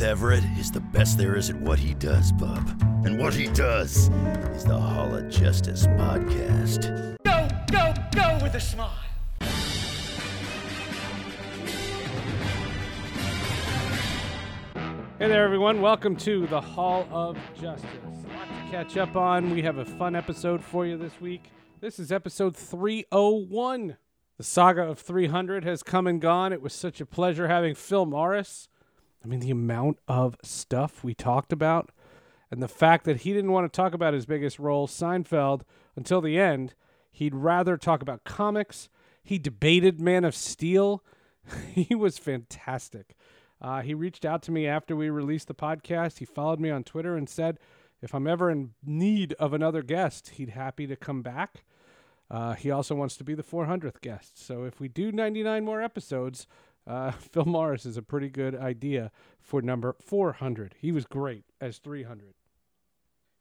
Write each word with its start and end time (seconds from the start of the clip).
Seth 0.00 0.08
Everett 0.08 0.44
is 0.58 0.70
the 0.70 0.80
best 0.80 1.18
there 1.18 1.36
is 1.36 1.50
at 1.50 1.56
what 1.60 1.78
he 1.78 1.92
does, 1.92 2.32
bub. 2.32 2.66
And 3.04 3.18
what 3.18 3.34
he 3.34 3.48
does 3.48 4.08
is 4.56 4.64
the 4.64 4.78
Hall 4.78 5.14
of 5.14 5.28
Justice 5.28 5.86
podcast. 5.88 7.18
Go, 7.22 7.46
go, 7.70 7.92
go 8.10 8.42
with 8.42 8.54
a 8.54 8.60
smile. 8.60 8.96
Hey 15.18 15.28
there, 15.28 15.44
everyone. 15.44 15.82
Welcome 15.82 16.16
to 16.16 16.46
the 16.46 16.62
Hall 16.62 17.06
of 17.12 17.36
Justice. 17.60 17.84
A 18.02 18.38
lot 18.38 18.48
to 18.48 18.70
catch 18.70 18.96
up 18.96 19.16
on. 19.16 19.50
We 19.50 19.60
have 19.60 19.76
a 19.76 19.84
fun 19.84 20.16
episode 20.16 20.64
for 20.64 20.86
you 20.86 20.96
this 20.96 21.20
week. 21.20 21.50
This 21.82 21.98
is 21.98 22.10
episode 22.10 22.56
301. 22.56 23.98
The 24.38 24.44
saga 24.44 24.80
of 24.80 24.98
300 24.98 25.64
has 25.64 25.82
come 25.82 26.06
and 26.06 26.22
gone. 26.22 26.54
It 26.54 26.62
was 26.62 26.72
such 26.72 27.02
a 27.02 27.06
pleasure 27.06 27.48
having 27.48 27.74
Phil 27.74 28.06
Morris. 28.06 28.69
I 29.22 29.26
mean, 29.26 29.40
the 29.40 29.50
amount 29.50 29.98
of 30.08 30.36
stuff 30.42 31.04
we 31.04 31.14
talked 31.14 31.52
about 31.52 31.90
and 32.50 32.62
the 32.62 32.68
fact 32.68 33.04
that 33.04 33.18
he 33.18 33.32
didn't 33.32 33.52
want 33.52 33.70
to 33.70 33.76
talk 33.76 33.94
about 33.94 34.14
his 34.14 34.26
biggest 34.26 34.58
role, 34.58 34.88
Seinfeld, 34.88 35.62
until 35.94 36.20
the 36.20 36.38
end. 36.38 36.74
He'd 37.12 37.34
rather 37.34 37.76
talk 37.76 38.02
about 38.02 38.24
comics. 38.24 38.88
He 39.22 39.38
debated 39.38 40.00
Man 40.00 40.24
of 40.24 40.34
Steel. 40.34 41.04
he 41.72 41.94
was 41.94 42.18
fantastic. 42.18 43.16
Uh, 43.60 43.82
he 43.82 43.94
reached 43.94 44.24
out 44.24 44.42
to 44.42 44.50
me 44.50 44.66
after 44.66 44.96
we 44.96 45.10
released 45.10 45.48
the 45.48 45.54
podcast. 45.54 46.18
He 46.18 46.24
followed 46.24 46.60
me 46.60 46.70
on 46.70 46.82
Twitter 46.82 47.16
and 47.16 47.28
said, 47.28 47.58
if 48.02 48.14
I'm 48.14 48.26
ever 48.26 48.50
in 48.50 48.70
need 48.84 49.34
of 49.34 49.52
another 49.52 49.82
guest, 49.82 50.30
he'd 50.30 50.50
happy 50.50 50.86
to 50.86 50.96
come 50.96 51.22
back. 51.22 51.64
Uh, 52.30 52.54
he 52.54 52.70
also 52.70 52.94
wants 52.94 53.16
to 53.16 53.24
be 53.24 53.34
the 53.34 53.42
400th 53.42 54.00
guest. 54.00 54.44
So 54.44 54.64
if 54.64 54.80
we 54.80 54.88
do 54.88 55.12
99 55.12 55.64
more 55.64 55.82
episodes, 55.82 56.46
uh, 56.86 57.10
Phil 57.32 57.44
Morris 57.44 57.86
is 57.86 57.96
a 57.96 58.02
pretty 58.02 58.28
good 58.28 58.54
idea 58.54 59.10
for 59.40 59.62
number 59.62 59.94
400. 60.00 60.74
He 60.78 60.92
was 60.92 61.04
great 61.06 61.44
as 61.60 61.78
300. 61.78 62.34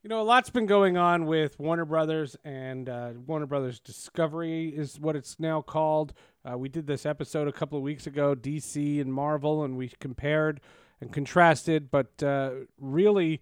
You 0.02 0.10
know, 0.10 0.22
a 0.22 0.24
lot's 0.24 0.50
been 0.50 0.66
going 0.66 0.96
on 0.96 1.26
with 1.26 1.60
Warner 1.60 1.84
Brothers 1.84 2.38
and 2.46 2.88
uh, 2.88 3.12
Warner 3.28 3.46
Brothers 3.46 3.82
Discovery 3.82 4.70
is 4.70 4.98
what 4.98 5.18
it's 5.18 5.38
now 5.40 5.62
called. 5.62 6.14
Uh, 6.50 6.58
we 6.58 6.70
did 6.70 6.88
this 6.88 7.06
episode 7.06 7.50
a 7.50 7.52
couple 7.52 7.78
of 7.78 7.84
weeks 7.84 8.08
ago, 8.08 8.34
DC 8.34 9.02
and 9.02 9.14
Marvel, 9.14 9.62
and 9.66 9.76
we 9.76 9.90
compared 10.00 10.62
and 11.02 11.12
contrasted. 11.12 11.92
But 11.92 12.24
uh, 12.24 12.52
really, 12.80 13.42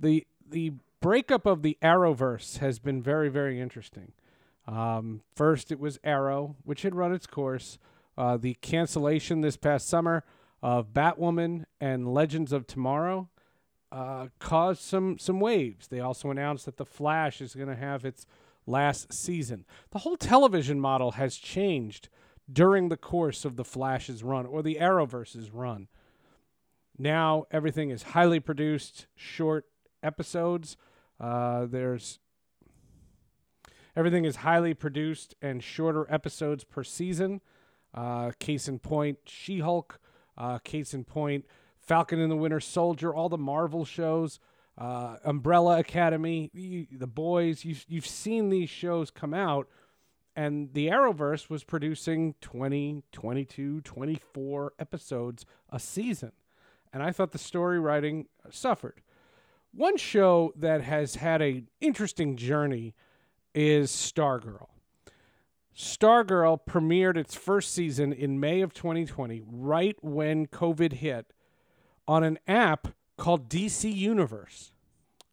the 0.00 0.26
the 0.48 0.72
breakup 1.00 1.44
of 1.44 1.60
the 1.60 1.76
Arrowverse 1.82 2.58
has 2.58 2.78
been 2.78 3.02
very, 3.02 3.28
very 3.28 3.60
interesting. 3.60 4.12
Um, 4.66 5.22
first, 5.34 5.70
it 5.70 5.78
was 5.78 5.98
Arrow, 6.02 6.56
which 6.64 6.82
had 6.82 6.94
run 6.94 7.12
its 7.12 7.26
course. 7.26 7.78
Uh, 8.16 8.36
the 8.36 8.54
cancellation 8.54 9.40
this 9.40 9.56
past 9.56 9.88
summer 9.88 10.24
of 10.62 10.92
Batwoman 10.92 11.64
and 11.80 12.12
Legends 12.12 12.52
of 12.52 12.66
Tomorrow 12.66 13.28
uh, 13.92 14.28
caused 14.38 14.82
some 14.82 15.18
some 15.18 15.40
waves. 15.40 15.88
They 15.88 16.00
also 16.00 16.30
announced 16.30 16.64
that 16.66 16.76
the 16.76 16.86
Flash 16.86 17.40
is 17.40 17.54
going 17.54 17.68
to 17.68 17.76
have 17.76 18.04
its 18.04 18.26
last 18.66 19.12
season. 19.12 19.64
The 19.90 20.00
whole 20.00 20.16
television 20.16 20.80
model 20.80 21.12
has 21.12 21.36
changed 21.36 22.08
during 22.50 22.88
the 22.88 22.96
course 22.96 23.44
of 23.44 23.56
the 23.56 23.64
Flash's 23.64 24.22
run 24.22 24.46
or 24.46 24.62
the 24.62 24.76
Arrowverse's 24.76 25.50
run. 25.50 25.88
Now 26.98 27.44
everything 27.50 27.90
is 27.90 28.02
highly 28.02 28.40
produced, 28.40 29.06
short 29.14 29.66
episodes. 30.02 30.76
Uh, 31.20 31.66
there's 31.66 32.18
everything 33.94 34.24
is 34.24 34.36
highly 34.36 34.74
produced 34.74 35.34
and 35.40 35.62
shorter 35.62 36.06
episodes 36.10 36.64
per 36.64 36.82
season. 36.82 37.40
Uh, 37.96 38.32
case 38.38 38.68
in 38.68 38.78
point, 38.78 39.18
She 39.26 39.60
Hulk. 39.60 39.98
Uh, 40.36 40.58
case 40.58 40.92
in 40.92 41.02
point, 41.04 41.46
Falcon 41.80 42.20
and 42.20 42.30
the 42.30 42.36
Winter 42.36 42.60
Soldier. 42.60 43.14
All 43.14 43.30
the 43.30 43.38
Marvel 43.38 43.84
shows. 43.84 44.38
Uh, 44.76 45.16
Umbrella 45.24 45.78
Academy, 45.78 46.50
you, 46.52 46.86
The 46.92 47.06
Boys. 47.06 47.64
You've, 47.64 47.86
you've 47.88 48.06
seen 48.06 48.50
these 48.50 48.68
shows 48.68 49.10
come 49.10 49.32
out, 49.32 49.68
and 50.34 50.74
the 50.74 50.88
Arrowverse 50.88 51.48
was 51.48 51.64
producing 51.64 52.34
20, 52.42 53.02
22, 53.12 53.80
24 53.80 54.72
episodes 54.78 55.46
a 55.70 55.80
season. 55.80 56.32
And 56.92 57.02
I 57.02 57.12
thought 57.12 57.32
the 57.32 57.38
story 57.38 57.78
writing 57.78 58.26
suffered. 58.50 59.00
One 59.72 59.96
show 59.96 60.52
that 60.56 60.82
has 60.82 61.16
had 61.16 61.40
an 61.40 61.68
interesting 61.80 62.36
journey 62.36 62.94
is 63.54 63.90
Stargirl. 63.90 64.68
Stargirl 65.76 66.60
premiered 66.66 67.16
its 67.18 67.34
first 67.34 67.72
season 67.72 68.12
in 68.12 68.40
May 68.40 68.62
of 68.62 68.72
2020, 68.72 69.42
right 69.46 69.96
when 70.00 70.46
COVID 70.46 70.94
hit, 70.94 71.32
on 72.08 72.24
an 72.24 72.38
app 72.46 72.88
called 73.18 73.50
DC 73.50 73.92
Universe. 73.94 74.72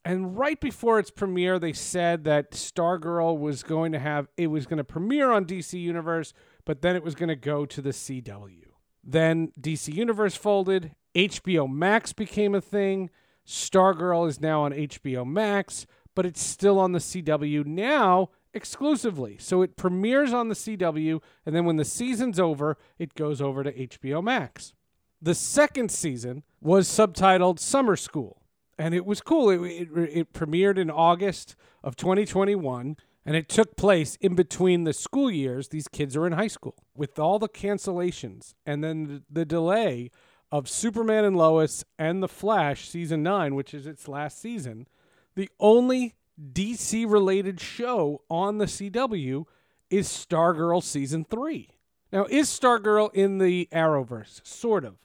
And 0.03 0.37
right 0.37 0.59
before 0.59 0.99
its 0.99 1.09
premiere, 1.09 1.59
they 1.59 1.71
said 1.71 2.25
that 2.25 2.51
Stargirl 2.51 3.39
was 3.39 3.63
going 3.63 3.93
to 3.93 3.99
have, 3.99 4.27
it 4.35 4.47
was 4.47 4.65
going 4.65 4.79
to 4.79 4.83
premiere 4.83 5.31
on 5.31 5.45
DC 5.45 5.79
Universe, 5.79 6.33
but 6.65 6.81
then 6.81 6.97
it 6.97 7.03
was 7.03 7.15
going 7.15 7.29
to 7.29 7.37
go 7.37 7.65
to 7.65 7.81
the 7.81 7.91
CW. 7.91 8.65
Then 9.01 9.53
DC 9.59 9.93
Universe 9.93 10.35
folded, 10.35 10.91
HBO 11.15 11.71
Max 11.71 12.11
became 12.11 12.53
a 12.53 12.59
thing. 12.59 13.09
Stargirl 13.47 14.27
is 14.27 14.41
now 14.41 14.63
on 14.63 14.73
HBO 14.73 15.25
Max, 15.25 15.85
but 16.15 16.25
it's 16.25 16.41
still 16.41 16.79
on 16.79 16.91
the 16.91 16.99
CW 16.99 17.65
now 17.65 18.29
exclusively. 18.53 19.37
So 19.39 19.61
it 19.61 19.75
premieres 19.75 20.33
on 20.33 20.49
the 20.49 20.55
CW, 20.55 21.21
and 21.45 21.55
then 21.55 21.65
when 21.65 21.77
the 21.77 21.85
season's 21.85 22.39
over, 22.39 22.77
it 22.97 23.15
goes 23.15 23.41
over 23.41 23.63
to 23.63 23.71
HBO 23.71 24.23
Max. 24.23 24.73
The 25.21 25.35
second 25.35 25.89
season 25.89 26.43
was 26.61 26.87
subtitled 26.87 27.59
Summer 27.59 27.95
School, 27.95 28.41
and 28.77 28.93
it 28.93 29.05
was 29.05 29.21
cool. 29.21 29.49
It, 29.49 29.61
it, 29.61 29.89
it 29.95 30.33
premiered 30.33 30.77
in 30.77 30.91
August 30.91 31.55
of 31.83 31.95
2021, 31.95 32.97
and 33.25 33.35
it 33.35 33.49
took 33.49 33.75
place 33.77 34.17
in 34.17 34.35
between 34.35 34.83
the 34.83 34.93
school 34.93 35.31
years. 35.31 35.69
These 35.69 35.87
kids 35.87 36.17
are 36.17 36.27
in 36.27 36.33
high 36.33 36.47
school. 36.47 36.75
With 36.95 37.17
all 37.17 37.39
the 37.39 37.47
cancellations 37.47 38.53
and 38.65 38.83
then 38.83 39.23
the, 39.29 39.45
delay 39.45 40.11
of 40.51 40.69
Superman 40.69 41.25
and 41.25 41.37
Lois 41.37 41.83
and 41.97 42.21
The 42.21 42.27
Flash 42.27 42.89
season 42.89 43.23
9, 43.23 43.55
which 43.55 43.73
is 43.73 43.87
its 43.87 44.07
last 44.07 44.41
season, 44.41 44.87
the 45.35 45.49
only 45.59 46.15
DC 46.41 47.09
related 47.09 47.59
show 47.59 48.21
on 48.29 48.57
the 48.57 48.65
CW 48.65 49.45
is 49.89 50.07
Stargirl 50.07 50.81
season 50.81 51.23
3. 51.23 51.69
Now, 52.11 52.25
is 52.25 52.47
Stargirl 52.47 53.13
in 53.13 53.37
the 53.37 53.67
Arrowverse? 53.71 54.45
Sort 54.45 54.85
of. 54.85 54.95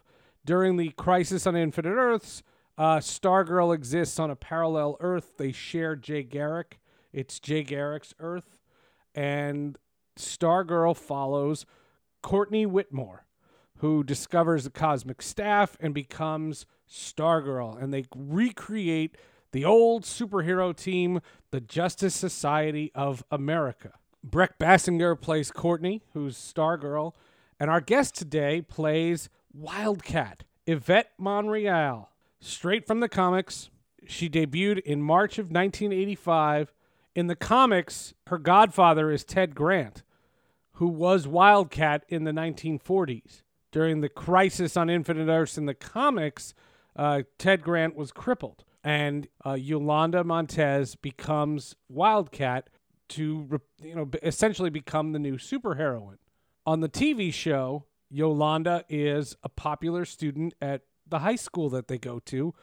During 0.44 0.76
the 0.76 0.90
Crisis 0.90 1.46
on 1.46 1.56
Infinite 1.56 1.94
Earths, 1.94 2.42
uh, 2.78 2.98
Stargirl 2.98 3.74
exists 3.74 4.18
on 4.18 4.30
a 4.30 4.36
parallel 4.36 4.96
Earth. 5.00 5.36
They 5.36 5.52
share 5.52 5.96
Jay 5.96 6.22
Garrick. 6.22 6.80
It's 7.12 7.40
Jay 7.40 7.62
Garrick's 7.62 8.14
Earth. 8.18 8.60
And 9.14 9.76
Stargirl 10.18 10.96
follows 10.96 11.66
Courtney 12.22 12.66
Whitmore, 12.66 13.26
who 13.78 14.04
discovers 14.04 14.64
the 14.64 14.70
cosmic 14.70 15.22
staff 15.22 15.76
and 15.80 15.92
becomes 15.92 16.66
Stargirl. 16.88 17.82
And 17.82 17.92
they 17.92 18.04
recreate 18.14 19.16
the 19.52 19.64
old 19.64 20.04
superhero 20.04 20.76
team, 20.76 21.20
the 21.50 21.60
Justice 21.60 22.14
Society 22.14 22.90
of 22.94 23.24
America. 23.30 23.92
Brec 24.26 24.58
Bassinger 24.60 25.18
plays 25.18 25.50
Courtney, 25.50 26.02
who's 26.12 26.36
Stargirl, 26.36 27.12
and 27.58 27.70
our 27.70 27.80
guest 27.80 28.14
today 28.14 28.62
plays 28.62 29.28
Wildcat, 29.52 30.44
Yvette 30.66 31.12
Monreal. 31.18 32.08
Straight 32.40 32.86
from 32.86 33.00
the 33.00 33.08
comics, 33.08 33.70
she 34.06 34.28
debuted 34.28 34.80
in 34.80 35.02
March 35.02 35.38
of 35.38 35.46
1985. 35.46 36.72
In 37.14 37.26
the 37.26 37.36
comics, 37.36 38.14
her 38.26 38.38
godfather 38.38 39.10
is 39.10 39.24
Ted 39.24 39.54
Grant, 39.54 40.02
who 40.72 40.88
was 40.88 41.26
Wildcat 41.26 42.04
in 42.08 42.24
the 42.24 42.32
1940s. 42.32 43.42
During 43.72 44.00
the 44.00 44.08
crisis 44.08 44.76
on 44.76 44.88
Infinite 44.88 45.30
Earths 45.30 45.58
in 45.58 45.66
the 45.66 45.74
comics, 45.74 46.54
uh, 46.96 47.22
Ted 47.38 47.62
Grant 47.62 47.96
was 47.96 48.12
crippled 48.12 48.64
and 48.84 49.28
uh, 49.44 49.54
Yolanda 49.54 50.24
Montez 50.24 50.94
becomes 50.94 51.74
Wildcat 51.88 52.70
to 53.10 53.60
you 53.82 53.94
know 53.94 54.08
essentially 54.22 54.70
become 54.70 55.12
the 55.12 55.18
new 55.18 55.36
superheroine. 55.36 56.18
On 56.66 56.80
the 56.80 56.88
TV 56.88 57.32
show, 57.32 57.86
Yolanda 58.10 58.84
is 58.88 59.36
a 59.42 59.48
popular 59.48 60.04
student 60.04 60.54
at 60.60 60.82
the 61.06 61.20
high 61.20 61.36
school 61.36 61.70
that 61.70 61.88
they 61.88 61.98
go 61.98 62.18
to. 62.26 62.54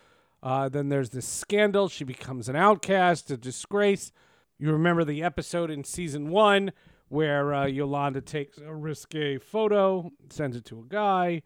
Uh, 0.43 0.69
then 0.69 0.89
there's 0.89 1.09
this 1.09 1.27
scandal. 1.27 1.89
She 1.89 2.03
becomes 2.03 2.47
an 2.47 2.55
outcast, 2.55 3.31
a 3.31 3.37
disgrace. 3.37 4.11
You 4.59 4.71
remember 4.71 5.03
the 5.03 5.23
episode 5.23 5.71
in 5.71 5.83
season 5.83 6.29
one 6.29 6.71
where 7.07 7.53
uh, 7.53 7.65
Yolanda 7.65 8.21
takes 8.21 8.57
a 8.57 8.73
risque 8.73 9.37
photo, 9.37 10.11
sends 10.29 10.55
it 10.57 10.65
to 10.65 10.79
a 10.79 10.83
guy, 10.83 11.41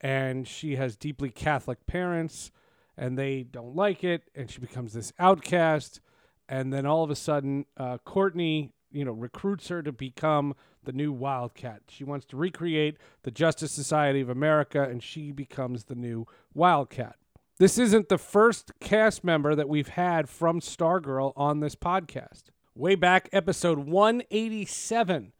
and 0.00 0.46
she 0.46 0.76
has 0.76 0.96
deeply 0.96 1.30
Catholic 1.30 1.86
parents, 1.86 2.50
and 2.96 3.18
they 3.18 3.42
don't 3.42 3.74
like 3.74 4.04
it, 4.04 4.30
and 4.34 4.50
she 4.50 4.60
becomes 4.60 4.92
this 4.92 5.12
outcast. 5.18 6.00
And 6.48 6.72
then 6.72 6.86
all 6.86 7.02
of 7.02 7.10
a 7.10 7.16
sudden, 7.16 7.66
uh, 7.76 7.98
Courtney, 7.98 8.72
you 8.92 9.04
know, 9.04 9.12
recruits 9.12 9.68
her 9.68 9.82
to 9.82 9.92
become 9.92 10.54
the 10.84 10.92
new 10.92 11.12
Wildcat. 11.12 11.82
She 11.88 12.04
wants 12.04 12.26
to 12.26 12.36
recreate 12.36 12.98
the 13.22 13.30
Justice 13.30 13.72
Society 13.72 14.20
of 14.20 14.28
America, 14.28 14.82
and 14.82 15.02
she 15.02 15.32
becomes 15.32 15.84
the 15.84 15.94
new 15.94 16.26
Wildcat. 16.52 17.16
This 17.58 17.78
isn't 17.78 18.08
the 18.08 18.18
first 18.18 18.72
cast 18.80 19.24
member 19.24 19.54
that 19.54 19.68
we've 19.68 19.88
had 19.88 20.28
from 20.28 20.60
Stargirl 20.60 21.32
on 21.36 21.60
this 21.60 21.76
podcast. 21.76 22.44
Way 22.74 22.96
back, 22.96 23.28
episode 23.32 23.78
187, 23.78 25.32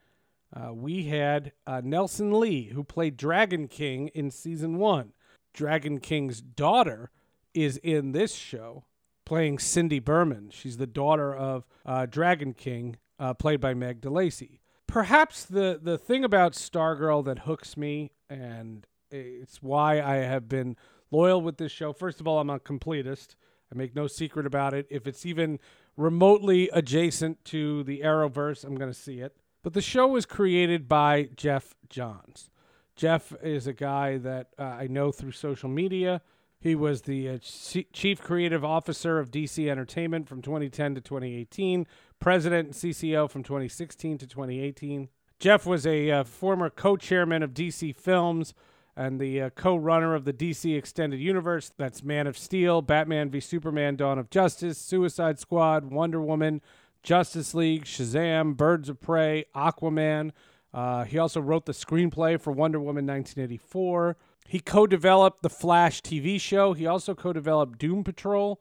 uh, 0.54 0.72
we 0.72 1.06
had 1.06 1.52
uh, 1.66 1.80
Nelson 1.82 2.38
Lee, 2.38 2.68
who 2.68 2.84
played 2.84 3.16
Dragon 3.16 3.66
King 3.66 4.08
in 4.14 4.30
season 4.30 4.78
one. 4.78 5.12
Dragon 5.52 5.98
King's 5.98 6.40
daughter 6.40 7.10
is 7.54 7.78
in 7.78 8.12
this 8.12 8.34
show, 8.34 8.84
playing 9.24 9.58
Cindy 9.58 9.98
Burman. 9.98 10.50
She's 10.50 10.76
the 10.76 10.86
daughter 10.86 11.34
of 11.34 11.66
uh, 11.86 12.06
Dragon 12.06 12.52
King, 12.52 12.96
uh, 13.18 13.34
played 13.34 13.60
by 13.60 13.74
Meg 13.74 14.00
DeLacy. 14.00 14.58
Perhaps 14.86 15.44
the, 15.46 15.80
the 15.82 15.98
thing 15.98 16.24
about 16.24 16.52
Stargirl 16.52 17.24
that 17.24 17.40
hooks 17.40 17.76
me, 17.76 18.12
and 18.28 18.86
it's 19.10 19.62
why 19.62 20.00
I 20.00 20.16
have 20.16 20.48
been 20.48 20.76
loyal 21.10 21.40
with 21.40 21.56
this 21.56 21.72
show. 21.72 21.92
First 21.92 22.20
of 22.20 22.26
all, 22.26 22.38
I'm 22.38 22.50
a 22.50 22.58
completist. 22.58 23.34
I 23.72 23.76
make 23.76 23.94
no 23.94 24.06
secret 24.06 24.46
about 24.46 24.74
it. 24.74 24.86
If 24.90 25.06
it's 25.06 25.24
even 25.24 25.58
remotely 25.96 26.68
adjacent 26.72 27.44
to 27.46 27.82
the 27.84 28.00
Arrowverse, 28.00 28.64
I'm 28.64 28.76
going 28.76 28.92
to 28.92 28.98
see 28.98 29.20
it. 29.20 29.36
But 29.62 29.72
the 29.72 29.80
show 29.80 30.06
was 30.08 30.26
created 30.26 30.88
by 30.88 31.30
Geoff 31.36 31.74
Johns. 31.88 32.50
Geoff 32.96 33.32
is 33.42 33.66
a 33.66 33.72
guy 33.72 34.18
that 34.18 34.48
uh, 34.58 34.62
I 34.62 34.86
know 34.86 35.10
through 35.10 35.32
social 35.32 35.68
media. 35.68 36.20
He 36.64 36.74
was 36.74 37.02
the 37.02 37.28
uh, 37.28 37.38
chief 37.42 38.22
creative 38.22 38.64
officer 38.64 39.18
of 39.18 39.30
DC 39.30 39.68
Entertainment 39.68 40.26
from 40.26 40.40
2010 40.40 40.94
to 40.94 41.00
2018, 41.02 41.86
president 42.18 42.68
and 42.68 42.74
CCO 42.74 43.28
from 43.28 43.42
2016 43.42 44.16
to 44.16 44.26
2018. 44.26 45.10
Geoff 45.38 45.66
was 45.66 45.86
a 45.86 46.10
uh, 46.10 46.24
former 46.24 46.70
co 46.70 46.96
chairman 46.96 47.42
of 47.42 47.52
DC 47.52 47.94
Films 47.94 48.54
and 48.96 49.20
the 49.20 49.42
uh, 49.42 49.50
co-runner 49.50 50.14
of 50.14 50.24
the 50.24 50.32
DC 50.32 50.74
Extended 50.74 51.20
Universe. 51.20 51.70
That's 51.76 52.02
Man 52.02 52.26
of 52.26 52.38
Steel, 52.38 52.80
Batman 52.80 53.28
v 53.28 53.40
Superman: 53.40 53.96
Dawn 53.96 54.18
of 54.18 54.30
Justice, 54.30 54.78
Suicide 54.78 55.38
Squad, 55.38 55.92
Wonder 55.92 56.22
Woman, 56.22 56.62
Justice 57.02 57.52
League, 57.52 57.84
Shazam, 57.84 58.56
Birds 58.56 58.88
of 58.88 59.02
Prey, 59.02 59.44
Aquaman. 59.54 60.30
Uh, 60.72 61.04
he 61.04 61.18
also 61.18 61.42
wrote 61.42 61.66
the 61.66 61.72
screenplay 61.72 62.40
for 62.40 62.52
Wonder 62.52 62.78
Woman 62.80 63.06
1984. 63.06 64.16
He 64.46 64.60
co-developed 64.60 65.42
the 65.42 65.50
Flash 65.50 66.02
TV 66.02 66.40
show. 66.40 66.74
He 66.74 66.86
also 66.86 67.14
co-developed 67.14 67.78
Doom 67.78 68.04
Patrol. 68.04 68.60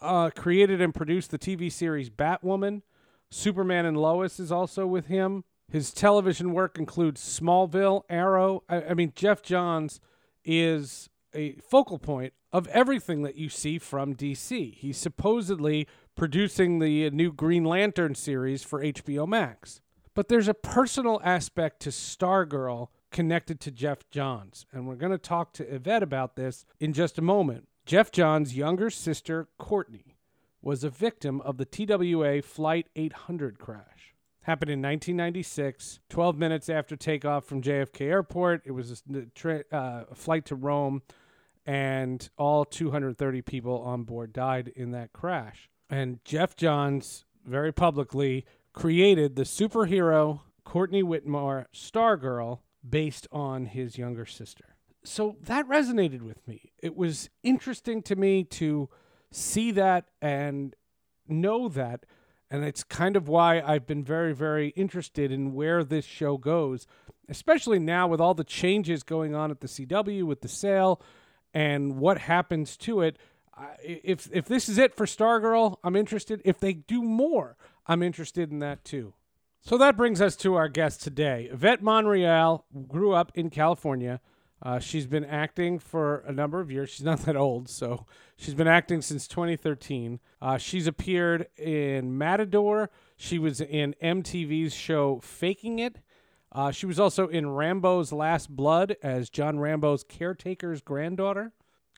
Uh, 0.00 0.28
created 0.30 0.80
and 0.80 0.94
produced 0.94 1.30
the 1.30 1.38
TV 1.38 1.70
series 1.72 2.10
Batwoman. 2.10 2.82
Superman 3.30 3.86
and 3.86 3.96
Lois 3.96 4.38
is 4.38 4.52
also 4.52 4.86
with 4.86 5.06
him. 5.06 5.44
His 5.68 5.92
television 5.92 6.52
work 6.52 6.78
includes 6.78 7.20
Smallville, 7.22 8.02
Arrow. 8.10 8.62
I, 8.68 8.82
I, 8.82 8.94
mean, 8.94 9.12
Geoff 9.14 9.42
Johns 9.42 10.00
is 10.44 11.08
a 11.34 11.54
focal 11.68 11.98
point 11.98 12.32
of 12.52 12.68
everything 12.68 13.22
that 13.22 13.36
you 13.36 13.48
see 13.48 13.78
from 13.78 14.14
DC. 14.14 14.74
He's 14.74 14.98
supposedly 14.98 15.88
producing 16.14 16.78
the 16.78 17.10
new 17.10 17.32
Green 17.32 17.64
Lantern 17.64 18.14
series 18.14 18.62
for 18.62 18.82
HBO 18.82 19.26
Max. 19.26 19.80
But 20.14 20.28
there's 20.28 20.48
a 20.48 20.54
personal 20.54 21.20
aspect 21.24 21.80
to 21.80 21.90
Stargirl 21.90 22.88
connected 23.14 23.60
to 23.60 23.70
Geoff 23.70 24.10
Johns. 24.10 24.66
And 24.72 24.86
we're 24.86 24.96
going 24.96 25.12
to 25.12 25.18
talk 25.18 25.54
to 25.54 25.74
Yvette 25.74 26.02
about 26.02 26.36
this 26.36 26.66
in 26.78 26.92
just 26.92 27.16
a 27.16 27.22
moment. 27.22 27.68
Geoff 27.86 28.10
Johns' 28.10 28.56
younger 28.56 28.90
sister, 28.90 29.48
Courtney, 29.56 30.16
was 30.60 30.84
a 30.84 30.90
victim 30.90 31.40
of 31.42 31.56
the 31.56 31.64
TWA 31.64 32.42
Flight 32.42 32.88
800 32.96 33.58
crash 33.58 34.14
happened 34.44 34.70
in 34.70 34.80
1996, 34.80 36.00
12 36.10 36.36
minutes 36.36 36.68
after 36.68 36.96
takeoff 36.96 37.46
from 37.46 37.62
JFK 37.62 38.02
Airport. 38.02 38.62
It 38.66 38.72
was 38.72 39.02
a, 39.14 39.22
tra- 39.34 39.64
uh, 39.72 40.04
flight 40.14 40.44
to 40.46 40.54
Rome, 40.54 41.02
and 41.64 42.28
all 42.36 42.66
230 42.66 43.40
people 43.42 43.80
on 43.80 44.02
board 44.02 44.32
died 44.32 44.70
in 44.76 44.90
that 44.90 45.12
crash. 45.14 45.70
And 45.88 46.22
Geoff 46.24 46.56
Johns 46.56 47.24
very 47.46 47.72
publicly 47.72 48.44
created 48.74 49.36
the 49.36 49.44
superhero 49.44 50.40
Courtney 50.64 51.02
Whitmore 51.02 51.68
Stargirl 51.74 52.60
based 52.88 53.26
on 53.32 53.66
his 53.66 53.98
younger 53.98 54.26
sister. 54.26 54.76
So 55.04 55.36
that 55.42 55.68
resonated 55.68 56.22
with 56.22 56.46
me. 56.48 56.72
It 56.78 56.96
was 56.96 57.28
interesting 57.42 58.02
to 58.02 58.16
me 58.16 58.44
to 58.44 58.88
see 59.30 59.70
that 59.72 60.06
and 60.22 60.74
know 61.28 61.68
that 61.68 62.06
and 62.54 62.64
it's 62.64 62.84
kind 62.84 63.16
of 63.16 63.28
why 63.28 63.60
I've 63.60 63.84
been 63.84 64.04
very, 64.04 64.32
very 64.32 64.68
interested 64.70 65.32
in 65.32 65.54
where 65.54 65.82
this 65.82 66.04
show 66.04 66.36
goes, 66.36 66.86
especially 67.28 67.80
now 67.80 68.06
with 68.06 68.20
all 68.20 68.32
the 68.32 68.44
changes 68.44 69.02
going 69.02 69.34
on 69.34 69.50
at 69.50 69.60
the 69.60 69.66
CW 69.66 70.22
with 70.22 70.40
the 70.40 70.48
sale 70.48 71.02
and 71.52 71.96
what 71.96 72.18
happens 72.18 72.76
to 72.76 73.00
it. 73.00 73.18
If 73.82 74.28
if 74.32 74.46
this 74.46 74.68
is 74.68 74.78
it 74.78 74.94
for 74.94 75.04
Stargirl, 75.04 75.78
I'm 75.82 75.96
interested. 75.96 76.42
If 76.44 76.60
they 76.60 76.74
do 76.74 77.02
more, 77.02 77.56
I'm 77.88 78.04
interested 78.04 78.52
in 78.52 78.60
that 78.60 78.84
too. 78.84 79.14
So 79.66 79.78
that 79.78 79.96
brings 79.96 80.20
us 80.20 80.36
to 80.36 80.56
our 80.56 80.68
guest 80.68 81.02
today. 81.02 81.48
Yvette 81.50 81.82
Monreal 81.82 82.66
grew 82.86 83.14
up 83.14 83.32
in 83.34 83.48
California. 83.48 84.20
Uh, 84.60 84.78
she's 84.78 85.06
been 85.06 85.24
acting 85.24 85.78
for 85.78 86.18
a 86.26 86.32
number 86.32 86.60
of 86.60 86.70
years. 86.70 86.90
She's 86.90 87.06
not 87.06 87.20
that 87.20 87.34
old, 87.34 87.70
so 87.70 88.04
she's 88.36 88.52
been 88.52 88.68
acting 88.68 89.00
since 89.00 89.26
2013. 89.26 90.20
Uh, 90.42 90.58
she's 90.58 90.86
appeared 90.86 91.46
in 91.56 92.18
Matador. 92.18 92.90
She 93.16 93.38
was 93.38 93.62
in 93.62 93.94
MTV's 94.02 94.74
show 94.74 95.18
Faking 95.20 95.78
It. 95.78 96.00
Uh, 96.52 96.70
she 96.70 96.84
was 96.84 97.00
also 97.00 97.28
in 97.28 97.48
Rambo's 97.48 98.12
Last 98.12 98.54
Blood 98.54 98.96
as 99.02 99.30
John 99.30 99.58
Rambo's 99.58 100.04
caretaker's 100.04 100.82
granddaughter. 100.82 101.52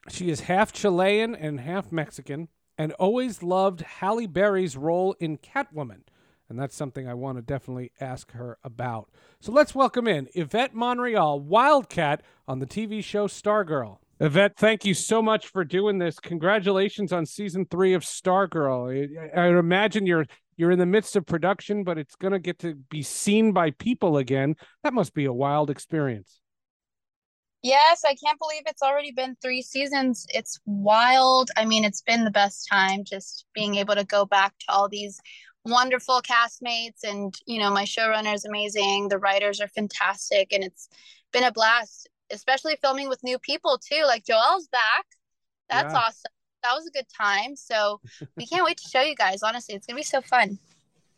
She 0.07 0.29
is 0.29 0.39
half 0.41 0.71
Chilean 0.71 1.35
and 1.35 1.59
half 1.59 1.91
Mexican, 1.91 2.47
and 2.77 2.93
always 2.93 3.43
loved 3.43 3.81
Halle 3.81 4.25
Berry's 4.25 4.77
role 4.77 5.17
in 5.19 5.37
Catwoman 5.37 6.03
and 6.49 6.59
that's 6.59 6.75
something 6.75 7.07
I 7.07 7.13
want 7.13 7.37
to 7.37 7.41
definitely 7.41 7.91
ask 7.99 8.31
her 8.31 8.57
about. 8.63 9.09
So 9.39 9.51
let's 9.51 9.75
welcome 9.75 10.07
in 10.07 10.29
Yvette 10.33 10.73
Monreal, 10.73 11.39
Wildcat, 11.39 12.23
on 12.47 12.59
the 12.59 12.65
TV 12.65 13.03
show 13.03 13.27
Stargirl. 13.27 13.97
Yvette, 14.19 14.57
thank 14.57 14.83
you 14.83 14.93
so 14.93 15.21
much 15.21 15.47
for 15.47 15.63
doing 15.63 15.99
this. 15.99 16.19
Congratulations 16.19 17.13
on 17.13 17.25
season 17.25 17.65
three 17.65 17.93
of 17.93 18.03
Stargirl. 18.03 19.31
I, 19.35 19.41
I 19.41 19.47
imagine 19.49 20.05
you're 20.05 20.25
you're 20.55 20.71
in 20.71 20.79
the 20.79 20.87
midst 20.87 21.15
of 21.15 21.25
production, 21.27 21.83
but 21.83 21.99
it's 21.99 22.15
going 22.15 22.33
to 22.33 22.39
get 22.39 22.57
to 22.59 22.73
be 22.73 23.03
seen 23.03 23.51
by 23.51 23.71
people 23.71 24.17
again. 24.17 24.55
That 24.83 24.93
must 24.93 25.13
be 25.13 25.25
a 25.25 25.33
wild 25.33 25.69
experience. 25.69 26.41
Yes, 27.61 28.03
I 28.05 28.15
can't 28.15 28.39
believe 28.39 28.63
it's 28.65 28.81
already 28.81 29.11
been 29.11 29.35
three 29.41 29.61
seasons. 29.61 30.25
It's 30.29 30.59
wild. 30.65 31.49
I 31.57 31.65
mean, 31.65 31.85
it's 31.85 32.01
been 32.01 32.23
the 32.23 32.31
best 32.31 32.67
time 32.71 33.03
just 33.03 33.45
being 33.53 33.75
able 33.75 33.95
to 33.95 34.03
go 34.03 34.25
back 34.25 34.53
to 34.59 34.65
all 34.69 34.89
these 34.89 35.19
wonderful 35.67 36.21
castmates 36.21 37.03
and 37.03 37.33
you 37.45 37.59
know 37.59 37.69
my 37.71 37.83
showrunner 37.83 38.33
is 38.33 38.45
amazing. 38.45 39.09
The 39.09 39.19
writers 39.19 39.61
are 39.61 39.67
fantastic 39.67 40.53
and 40.53 40.63
it's 40.63 40.89
been 41.31 41.43
a 41.43 41.51
blast 41.51 42.09
especially 42.31 42.77
filming 42.81 43.09
with 43.09 43.23
new 43.23 43.39
people 43.39 43.77
too. 43.77 44.03
Like 44.05 44.25
joel's 44.25 44.67
back. 44.67 45.05
That's 45.69 45.93
yeah. 45.93 45.99
awesome. 45.99 46.31
That 46.63 46.73
was 46.73 46.87
a 46.87 46.91
good 46.91 47.05
time. 47.15 47.55
So 47.55 48.01
we 48.35 48.45
can't 48.45 48.65
wait 48.65 48.77
to 48.77 48.89
show 48.89 49.01
you 49.01 49.15
guys. 49.15 49.43
Honestly 49.43 49.75
it's 49.75 49.85
gonna 49.85 49.97
be 49.97 50.03
so 50.03 50.21
fun. 50.21 50.59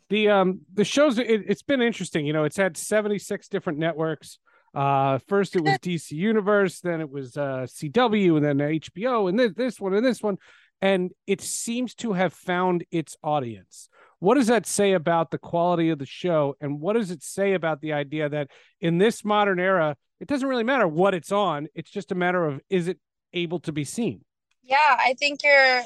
The 0.08 0.28
um 0.28 0.60
the 0.74 0.84
shows 0.84 1.18
it, 1.18 1.26
it's 1.28 1.62
been 1.62 1.82
interesting. 1.82 2.26
You 2.26 2.32
know 2.32 2.44
it's 2.44 2.56
had 2.56 2.76
76 2.76 3.48
different 3.48 3.78
networks. 3.78 4.38
Uh 4.74 5.18
first 5.26 5.56
it 5.56 5.64
was 5.64 5.72
dc 5.78 6.12
universe 6.12 6.80
then 6.80 7.00
it 7.00 7.10
was 7.10 7.36
uh 7.36 7.66
cw 7.66 8.36
and 8.36 8.44
then 8.44 8.58
hbo 8.58 9.28
and 9.28 9.36
this, 9.36 9.52
this 9.54 9.80
one 9.80 9.94
and 9.94 10.04
this 10.04 10.22
one. 10.22 10.38
And 10.82 11.10
it 11.26 11.42
seems 11.42 11.94
to 11.96 12.14
have 12.14 12.32
found 12.32 12.84
its 12.90 13.14
audience 13.22 13.90
what 14.20 14.34
does 14.34 14.46
that 14.46 14.66
say 14.66 14.92
about 14.92 15.30
the 15.30 15.38
quality 15.38 15.90
of 15.90 15.98
the 15.98 16.06
show? 16.06 16.54
And 16.60 16.80
what 16.80 16.92
does 16.92 17.10
it 17.10 17.22
say 17.22 17.54
about 17.54 17.80
the 17.80 17.94
idea 17.94 18.28
that 18.28 18.48
in 18.80 18.98
this 18.98 19.24
modern 19.24 19.58
era, 19.58 19.96
it 20.20 20.28
doesn't 20.28 20.48
really 20.48 20.62
matter 20.62 20.86
what 20.86 21.14
it's 21.14 21.32
on, 21.32 21.68
it's 21.74 21.90
just 21.90 22.12
a 22.12 22.14
matter 22.14 22.44
of 22.44 22.60
is 22.68 22.86
it 22.86 22.98
able 23.32 23.60
to 23.60 23.72
be 23.72 23.84
seen? 23.84 24.24
Yeah, 24.62 24.76
I 24.98 25.14
think 25.18 25.42
you're 25.42 25.82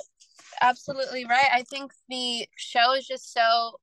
absolutely 0.60 1.24
right. 1.24 1.46
I 1.52 1.62
think 1.62 1.92
the 2.08 2.46
show 2.56 2.94
is 2.94 3.06
just 3.06 3.32
so 3.32 3.78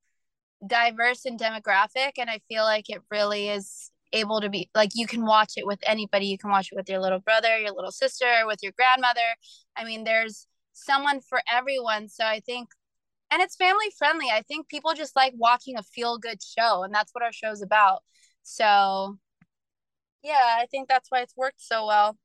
diverse 0.67 1.25
and 1.25 1.39
demographic 1.39 2.11
and 2.17 2.29
I 2.29 2.39
feel 2.47 2.63
like 2.63 2.89
it 2.89 3.01
really 3.09 3.49
is 3.49 3.89
able 4.13 4.41
to 4.41 4.49
be 4.49 4.69
like 4.75 4.91
you 4.93 5.07
can 5.07 5.25
watch 5.25 5.53
it 5.55 5.65
with 5.65 5.79
anybody. 5.83 6.25
You 6.25 6.37
can 6.37 6.49
watch 6.49 6.69
it 6.71 6.75
with 6.75 6.89
your 6.89 6.99
little 6.99 7.19
brother, 7.19 7.57
your 7.57 7.71
little 7.71 7.91
sister, 7.91 8.45
with 8.45 8.59
your 8.61 8.73
grandmother. 8.73 9.21
I 9.77 9.85
mean, 9.85 10.03
there's 10.03 10.47
someone 10.73 11.21
for 11.21 11.41
everyone. 11.49 12.09
So 12.09 12.25
I 12.25 12.41
think 12.41 12.69
and 13.31 13.41
it's 13.41 13.55
family 13.55 13.87
friendly. 13.97 14.27
I 14.31 14.41
think 14.41 14.67
people 14.67 14.93
just 14.93 15.15
like 15.15 15.33
watching 15.35 15.77
a 15.77 15.83
feel 15.83 16.17
good 16.17 16.39
show 16.43 16.83
and 16.83 16.93
that's 16.93 17.11
what 17.13 17.23
our 17.23 17.31
show's 17.31 17.61
about. 17.61 18.03
So 18.43 19.17
yeah, 20.23 20.57
I 20.59 20.67
think 20.69 20.87
that's 20.87 21.09
why 21.09 21.21
it's 21.21 21.35
worked 21.35 21.61
so 21.61 21.87
well. 21.87 22.17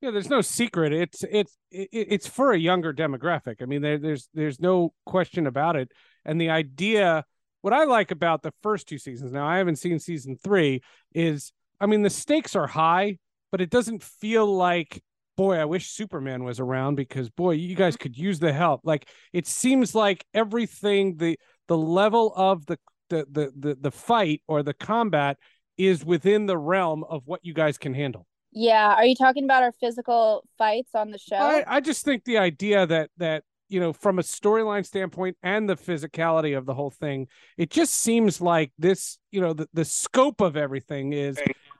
Yeah, 0.00 0.10
there's 0.10 0.28
no 0.28 0.40
secret. 0.40 0.92
It's 0.92 1.24
it's 1.30 1.56
it's 1.70 2.26
for 2.26 2.52
a 2.52 2.58
younger 2.58 2.92
demographic. 2.92 3.62
I 3.62 3.66
mean, 3.66 3.82
there, 3.82 3.98
there's 3.98 4.28
there's 4.34 4.60
no 4.60 4.92
question 5.06 5.46
about 5.46 5.76
it. 5.76 5.92
And 6.24 6.40
the 6.40 6.50
idea, 6.50 7.24
what 7.60 7.72
I 7.72 7.84
like 7.84 8.10
about 8.10 8.42
the 8.42 8.52
first 8.62 8.88
two 8.88 8.98
seasons, 8.98 9.32
now 9.32 9.46
I 9.46 9.58
haven't 9.58 9.76
seen 9.76 10.00
season 10.00 10.38
three, 10.42 10.82
is 11.14 11.52
I 11.80 11.86
mean 11.86 12.02
the 12.02 12.10
stakes 12.10 12.56
are 12.56 12.66
high, 12.66 13.18
but 13.52 13.60
it 13.60 13.70
doesn't 13.70 14.02
feel 14.02 14.52
like 14.52 15.00
boy, 15.36 15.56
I 15.56 15.64
wish 15.64 15.88
Superman 15.88 16.44
was 16.44 16.60
around 16.60 16.96
because 16.96 17.30
boy, 17.30 17.52
you 17.52 17.74
guys 17.74 17.94
mm-hmm. 17.94 18.02
could 18.02 18.18
use 18.18 18.38
the 18.38 18.52
help. 18.52 18.82
Like 18.84 19.08
it 19.32 19.46
seems 19.46 19.94
like 19.94 20.24
everything 20.34 21.16
the 21.16 21.38
the 21.68 21.76
level 21.76 22.32
of 22.36 22.66
the 22.66 22.78
the 23.08 23.26
the 23.30 23.52
the, 23.56 23.74
the 23.80 23.90
fight 23.90 24.42
or 24.46 24.62
the 24.62 24.74
combat 24.74 25.38
is 25.78 26.04
within 26.04 26.46
the 26.46 26.58
realm 26.58 27.04
of 27.04 27.22
what 27.26 27.40
you 27.44 27.54
guys 27.54 27.78
can 27.78 27.94
handle. 27.94 28.26
Yeah. 28.52 28.94
Are 28.94 29.06
you 29.06 29.14
talking 29.14 29.44
about 29.44 29.62
our 29.62 29.72
physical 29.72 30.44
fights 30.58 30.94
on 30.94 31.10
the 31.10 31.18
show? 31.18 31.36
I, 31.36 31.64
I 31.66 31.80
just 31.80 32.04
think 32.04 32.24
the 32.24 32.38
idea 32.38 32.86
that 32.86 33.10
that 33.16 33.44
you 33.68 33.80
know 33.80 33.92
from 33.92 34.18
a 34.18 34.22
storyline 34.22 34.84
standpoint 34.84 35.36
and 35.42 35.68
the 35.68 35.76
physicality 35.76 36.56
of 36.56 36.66
the 36.66 36.74
whole 36.74 36.90
thing, 36.90 37.28
it 37.56 37.70
just 37.70 37.94
seems 37.94 38.40
like 38.40 38.70
this, 38.78 39.18
you 39.30 39.40
know, 39.40 39.54
the, 39.54 39.68
the 39.72 39.84
scope 39.84 40.40
of 40.40 40.56
everything 40.56 41.14
is 41.14 41.38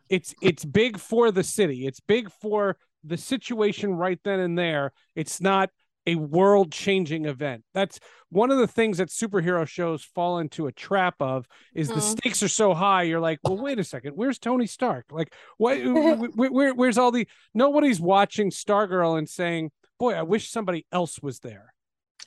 it's 0.08 0.34
it's 0.40 0.64
big 0.64 0.98
for 0.98 1.30
the 1.30 1.44
city. 1.44 1.86
It's 1.86 2.00
big 2.00 2.30
for 2.40 2.78
the 3.04 3.16
situation 3.16 3.94
right 3.94 4.20
then 4.24 4.40
and 4.40 4.58
there. 4.58 4.92
It's 5.14 5.40
not 5.40 5.70
a 6.06 6.16
world 6.16 6.72
changing 6.72 7.26
event. 7.26 7.64
That's 7.74 8.00
one 8.28 8.50
of 8.50 8.58
the 8.58 8.66
things 8.66 8.98
that 8.98 9.08
superhero 9.08 9.66
shows 9.66 10.02
fall 10.02 10.38
into 10.38 10.66
a 10.66 10.72
trap 10.72 11.14
of 11.20 11.46
is 11.74 11.88
mm-hmm. 11.88 11.96
the 11.96 12.02
stakes 12.02 12.42
are 12.42 12.48
so 12.48 12.74
high. 12.74 13.02
You're 13.02 13.20
like, 13.20 13.38
well, 13.44 13.58
wait 13.58 13.78
a 13.78 13.84
second, 13.84 14.12
where's 14.16 14.38
Tony 14.38 14.66
Stark? 14.66 15.06
Like, 15.10 15.32
what? 15.58 15.78
where, 15.84 16.50
where, 16.50 16.74
where's 16.74 16.98
all 16.98 17.12
the? 17.12 17.28
Nobody's 17.54 18.00
watching 18.00 18.50
Stargirl 18.50 19.18
and 19.18 19.28
saying, 19.28 19.70
boy, 19.98 20.14
I 20.14 20.22
wish 20.22 20.50
somebody 20.50 20.86
else 20.90 21.20
was 21.22 21.40
there. 21.40 21.72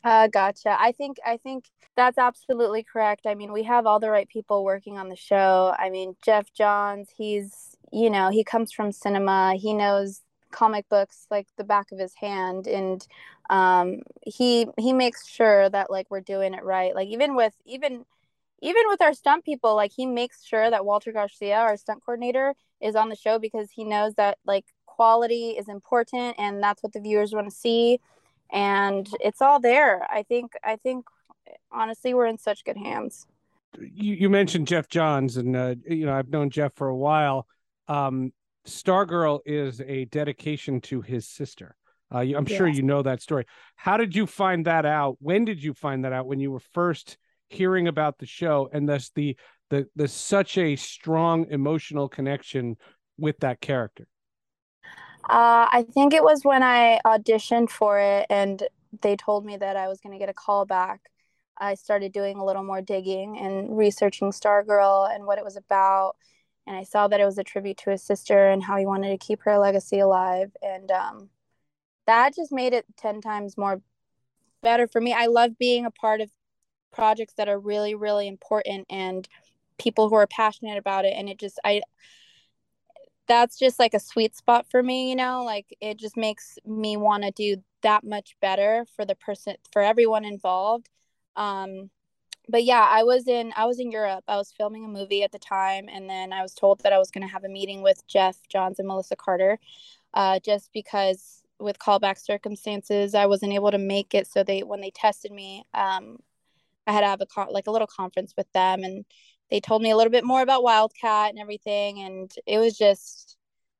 Uh, 0.03 0.27
gotcha. 0.27 0.75
I 0.79 0.91
think 0.91 1.17
I 1.25 1.37
think 1.37 1.65
that's 1.97 2.19
absolutely 2.19 2.83
correct. 2.83 3.25
I 3.25 3.33
mean, 3.33 3.51
we 3.51 3.63
have 3.63 3.87
all 3.87 3.99
the 3.99 4.11
right 4.11 4.29
people 4.29 4.63
working 4.63 4.99
on 4.99 5.09
the 5.09 5.15
show. 5.15 5.73
I 5.77 5.89
mean, 5.89 6.15
Geoff 6.23 6.45
Johns, 6.53 7.09
he's 7.17 7.75
you 7.91 8.09
know 8.11 8.29
he 8.29 8.43
comes 8.43 8.71
from 8.71 8.91
cinema. 8.91 9.55
He 9.55 9.73
knows 9.73 10.21
comic 10.55 10.87
books 10.87 11.27
like 11.29 11.47
the 11.57 11.65
back 11.65 11.91
of 11.91 11.99
his 11.99 12.13
hand 12.15 12.65
and 12.65 13.05
um 13.49 13.99
he 14.21 14.65
he 14.79 14.93
makes 14.93 15.27
sure 15.27 15.69
that 15.69 15.91
like 15.91 16.07
we're 16.09 16.21
doing 16.21 16.53
it 16.53 16.63
right. 16.63 16.95
Like 16.95 17.09
even 17.09 17.35
with 17.35 17.53
even 17.65 18.05
even 18.61 18.83
with 18.87 19.01
our 19.01 19.13
stunt 19.13 19.43
people 19.43 19.75
like 19.75 19.91
he 19.93 20.05
makes 20.05 20.45
sure 20.45 20.69
that 20.69 20.85
walter 20.85 21.11
garcia 21.11 21.57
our 21.57 21.75
stunt 21.75 22.01
coordinator 22.03 22.55
is 22.81 22.95
on 22.95 23.09
the 23.09 23.15
show 23.17 23.37
because 23.37 23.69
he 23.69 23.83
knows 23.83 24.15
that 24.15 24.37
like 24.45 24.65
quality 24.85 25.49
is 25.49 25.67
important 25.67 26.33
and 26.37 26.63
that's 26.63 26.81
what 26.81 26.93
the 26.93 27.01
viewers 27.01 27.33
want 27.33 27.49
to 27.49 27.55
see. 27.55 27.99
And 28.49 29.07
it's 29.19 29.41
all 29.41 29.59
there. 29.59 30.09
I 30.09 30.23
think 30.23 30.53
i 30.63 30.77
think 30.77 31.05
honestly 31.69 32.13
we're 32.13 32.27
in 32.27 32.37
such 32.37 32.63
good 32.63 32.77
hands. 32.77 33.27
You, 33.77 34.15
you 34.15 34.29
mentioned 34.29 34.67
geoff 34.67 34.87
johns 34.87 35.35
and 35.35 35.53
uh, 35.53 35.75
you 35.85 36.05
know 36.05 36.13
i've 36.15 36.29
known 36.29 36.49
geoff 36.49 36.73
for 36.75 36.87
a 36.87 36.95
while. 36.95 37.45
Um 37.89 38.31
Stargirl 38.67 39.39
is 39.45 39.81
a 39.81 40.05
dedication 40.05 40.81
to 40.81 41.01
his 41.01 41.27
sister. 41.27 41.75
Uh, 42.13 42.19
I'm 42.19 42.45
sure 42.45 42.67
you 42.67 42.83
know 42.83 43.01
that 43.01 43.21
story. 43.21 43.45
How 43.75 43.97
did 43.97 44.15
you 44.15 44.27
find 44.27 44.65
that 44.65 44.85
out? 44.85 45.17
When 45.19 45.45
did 45.45 45.63
you 45.63 45.73
find 45.73 46.05
that 46.05 46.13
out? 46.13 46.27
When 46.27 46.39
you 46.39 46.51
were 46.51 46.59
first 46.59 47.17
hearing 47.49 47.87
about 47.87 48.19
the 48.19 48.25
show, 48.25 48.69
and 48.71 48.87
thus 48.87 49.11
the 49.15 49.37
the 49.69 49.87
the 49.95 50.07
such 50.07 50.57
a 50.57 50.75
strong 50.75 51.47
emotional 51.49 52.07
connection 52.07 52.77
with 53.17 53.39
that 53.39 53.61
character. 53.61 54.07
Uh, 55.27 55.67
I 55.71 55.85
think 55.91 56.13
it 56.13 56.23
was 56.23 56.41
when 56.43 56.61
I 56.61 56.99
auditioned 57.05 57.69
for 57.69 57.99
it, 57.99 58.27
and 58.29 58.61
they 59.01 59.15
told 59.15 59.45
me 59.45 59.57
that 59.57 59.75
I 59.75 59.87
was 59.87 59.99
going 59.99 60.13
to 60.13 60.19
get 60.19 60.29
a 60.29 60.33
call 60.33 60.65
back. 60.65 61.01
I 61.57 61.73
started 61.75 62.11
doing 62.11 62.37
a 62.37 62.45
little 62.45 62.63
more 62.63 62.81
digging 62.81 63.39
and 63.39 63.75
researching 63.75 64.31
Stargirl 64.31 65.13
and 65.13 65.25
what 65.25 65.39
it 65.39 65.43
was 65.43 65.55
about 65.55 66.15
and 66.67 66.75
I 66.75 66.83
saw 66.83 67.07
that 67.07 67.19
it 67.19 67.25
was 67.25 67.37
a 67.37 67.43
tribute 67.43 67.77
to 67.77 67.91
his 67.91 68.01
sister 68.03 68.49
and 68.49 68.63
how 68.63 68.77
he 68.77 68.85
wanted 68.85 69.09
to 69.09 69.25
keep 69.25 69.41
her 69.43 69.57
legacy 69.59 69.99
alive. 69.99 70.51
And 70.63 70.89
um, 70.91 71.29
that 72.07 72.35
just 72.35 72.51
made 72.51 72.73
it 72.73 72.85
10 72.97 73.21
times 73.21 73.57
more 73.57 73.81
better 74.63 74.87
for 74.87 74.99
me. 74.99 75.13
I 75.13 75.27
love 75.27 75.57
being 75.59 75.85
a 75.85 75.91
part 75.91 76.21
of 76.21 76.29
projects 76.91 77.35
that 77.35 77.47
are 77.47 77.59
really, 77.59 77.93
really 77.93 78.27
important 78.27 78.87
and 78.89 79.27
people 79.77 80.09
who 80.09 80.15
are 80.15 80.27
passionate 80.27 80.77
about 80.77 81.05
it. 81.05 81.13
And 81.15 81.29
it 81.29 81.37
just, 81.37 81.59
I, 81.63 81.81
that's 83.27 83.59
just 83.59 83.79
like 83.79 83.93
a 83.93 83.99
sweet 83.99 84.35
spot 84.35 84.65
for 84.69 84.81
me, 84.81 85.09
you 85.09 85.15
know, 85.15 85.43
like 85.43 85.75
it 85.81 85.97
just 85.97 86.17
makes 86.17 86.57
me 86.65 86.97
want 86.97 87.23
to 87.23 87.31
do 87.31 87.61
that 87.81 88.03
much 88.03 88.35
better 88.41 88.85
for 88.95 89.05
the 89.05 89.15
person, 89.15 89.55
for 89.71 89.83
everyone 89.83 90.25
involved. 90.25 90.89
Um, 91.35 91.91
but 92.49 92.63
yeah, 92.63 92.87
I 92.89 93.03
was 93.03 93.27
in 93.27 93.53
I 93.55 93.65
was 93.65 93.79
in 93.79 93.91
Europe. 93.91 94.23
I 94.27 94.37
was 94.37 94.51
filming 94.51 94.85
a 94.85 94.87
movie 94.87 95.23
at 95.23 95.31
the 95.31 95.39
time, 95.39 95.87
and 95.89 96.09
then 96.09 96.33
I 96.33 96.41
was 96.41 96.53
told 96.53 96.81
that 96.81 96.93
I 96.93 96.97
was 96.97 97.11
going 97.11 97.25
to 97.25 97.31
have 97.31 97.43
a 97.43 97.49
meeting 97.49 97.81
with 97.81 98.05
Geoff 98.07 98.37
Johns 98.49 98.79
and 98.79 98.87
Melissa 98.87 99.15
Carter, 99.15 99.59
uh, 100.13 100.39
just 100.39 100.71
because 100.73 101.43
with 101.59 101.79
callback 101.79 102.19
circumstances, 102.19 103.15
I 103.15 103.25
wasn't 103.27 103.53
able 103.53 103.71
to 103.71 103.77
make 103.77 104.13
it. 104.13 104.27
So 104.27 104.43
they 104.43 104.63
when 104.63 104.81
they 104.81 104.91
tested 104.91 105.31
me, 105.31 105.65
um, 105.73 106.17
I 106.87 106.93
had 106.93 107.01
to 107.01 107.07
have 107.07 107.21
a 107.21 107.25
con- 107.25 107.51
like 107.51 107.67
a 107.67 107.71
little 107.71 107.87
conference 107.87 108.33
with 108.37 108.51
them, 108.53 108.83
and 108.83 109.05
they 109.51 109.59
told 109.59 109.81
me 109.81 109.91
a 109.91 109.97
little 109.97 110.11
bit 110.11 110.25
more 110.25 110.41
about 110.41 110.63
Wildcat 110.63 111.31
and 111.31 111.39
everything, 111.39 111.99
and 112.01 112.31
it 112.45 112.59
was 112.59 112.77
just 112.77 113.37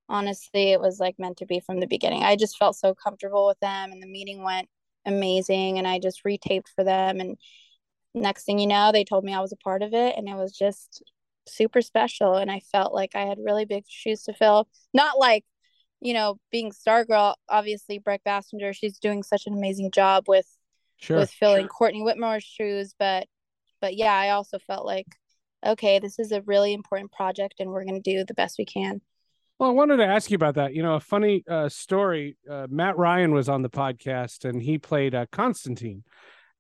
honestly, 0.10 0.72
it 0.72 0.80
was 0.82 1.00
like 1.00 1.20
meant 1.20 1.38
to 1.38 1.46
be 1.46 1.60
from 1.60 1.80
the 1.80 1.88
beginning. 1.88 2.24
I 2.24 2.36
just 2.36 2.58
felt 2.58 2.76
so 2.76 2.94
comfortable 2.96 3.48
with 3.48 3.60
them, 3.60 3.92
and 3.92 4.02
the 4.02 4.08
meeting 4.08 4.44
went 4.44 4.70
amazing, 5.06 5.78
and 5.78 5.88
I 5.88 6.00
just 6.00 6.24
retaped 6.24 6.70
for 6.76 6.84
them 6.84 7.20
and 7.20 7.38
next 8.16 8.46
thing 8.46 8.58
you 8.58 8.68
know, 8.68 8.92
they 8.92 9.04
told 9.04 9.24
me 9.24 9.34
I 9.34 9.42
was 9.42 9.52
a 9.52 9.58
part 9.58 9.84
of 9.84 9.94
it, 9.94 10.16
and 10.18 10.28
it 10.28 10.36
was 10.36 10.54
just 10.54 11.04
super 11.48 11.82
special. 11.82 12.36
And 12.36 12.50
I 12.50 12.62
felt 12.72 12.94
like 12.94 13.16
I 13.16 13.22
had 13.22 13.38
really 13.44 13.66
big 13.66 13.84
shoes 13.88 14.24
to 14.24 14.34
fill. 14.34 14.68
Not 14.94 15.20
like, 15.20 15.44
you 16.02 16.14
know, 16.14 16.38
being 16.52 16.72
star 16.72 17.06
girl. 17.06 17.36
Obviously, 17.50 18.00
Brec 18.00 18.20
Bassinger, 18.26 18.74
she's 18.74 18.98
doing 18.98 19.22
such 19.22 19.46
an 19.46 19.54
amazing 19.54 19.92
job 19.92 20.26
with 20.28 20.48
sure, 20.98 21.18
with 21.18 21.32
filling 21.32 21.64
sure. 21.64 21.70
Courtney 21.70 22.02
Whitmore's 22.02 22.44
shoes. 22.44 22.96
But 22.98 23.28
but 23.82 23.96
yeah, 23.96 24.14
I 24.14 24.30
also 24.30 24.58
felt 24.60 24.86
like, 24.86 25.08
okay, 25.66 26.00
this 26.00 26.18
is 26.18 26.32
a 26.32 26.42
really 26.42 26.74
important 26.74 27.12
project, 27.12 27.56
and 27.60 27.70
we're 27.70 27.86
gonna 27.86 28.02
do 28.02 28.24
the 28.24 28.34
best 28.34 28.56
we 28.58 28.66
can. 28.66 29.02
Well, 29.60 29.70
I 29.70 29.74
wanted 29.74 29.98
to 29.98 30.06
ask 30.06 30.30
you 30.30 30.36
about 30.36 30.56
that. 30.56 30.74
You 30.74 30.84
know, 30.84 30.96
a 30.96 31.00
funny 31.00 31.44
uh, 31.50 31.70
story. 31.70 32.36
Uh, 32.50 32.68
Matt 32.70 32.98
Ryan 32.98 33.34
was 33.34 33.48
on 33.48 33.62
the 33.62 33.70
podcast, 33.70 34.44
and 34.44 34.62
he 34.62 34.78
played 34.78 35.16
uh, 35.16 35.28
Constantine 35.32 36.04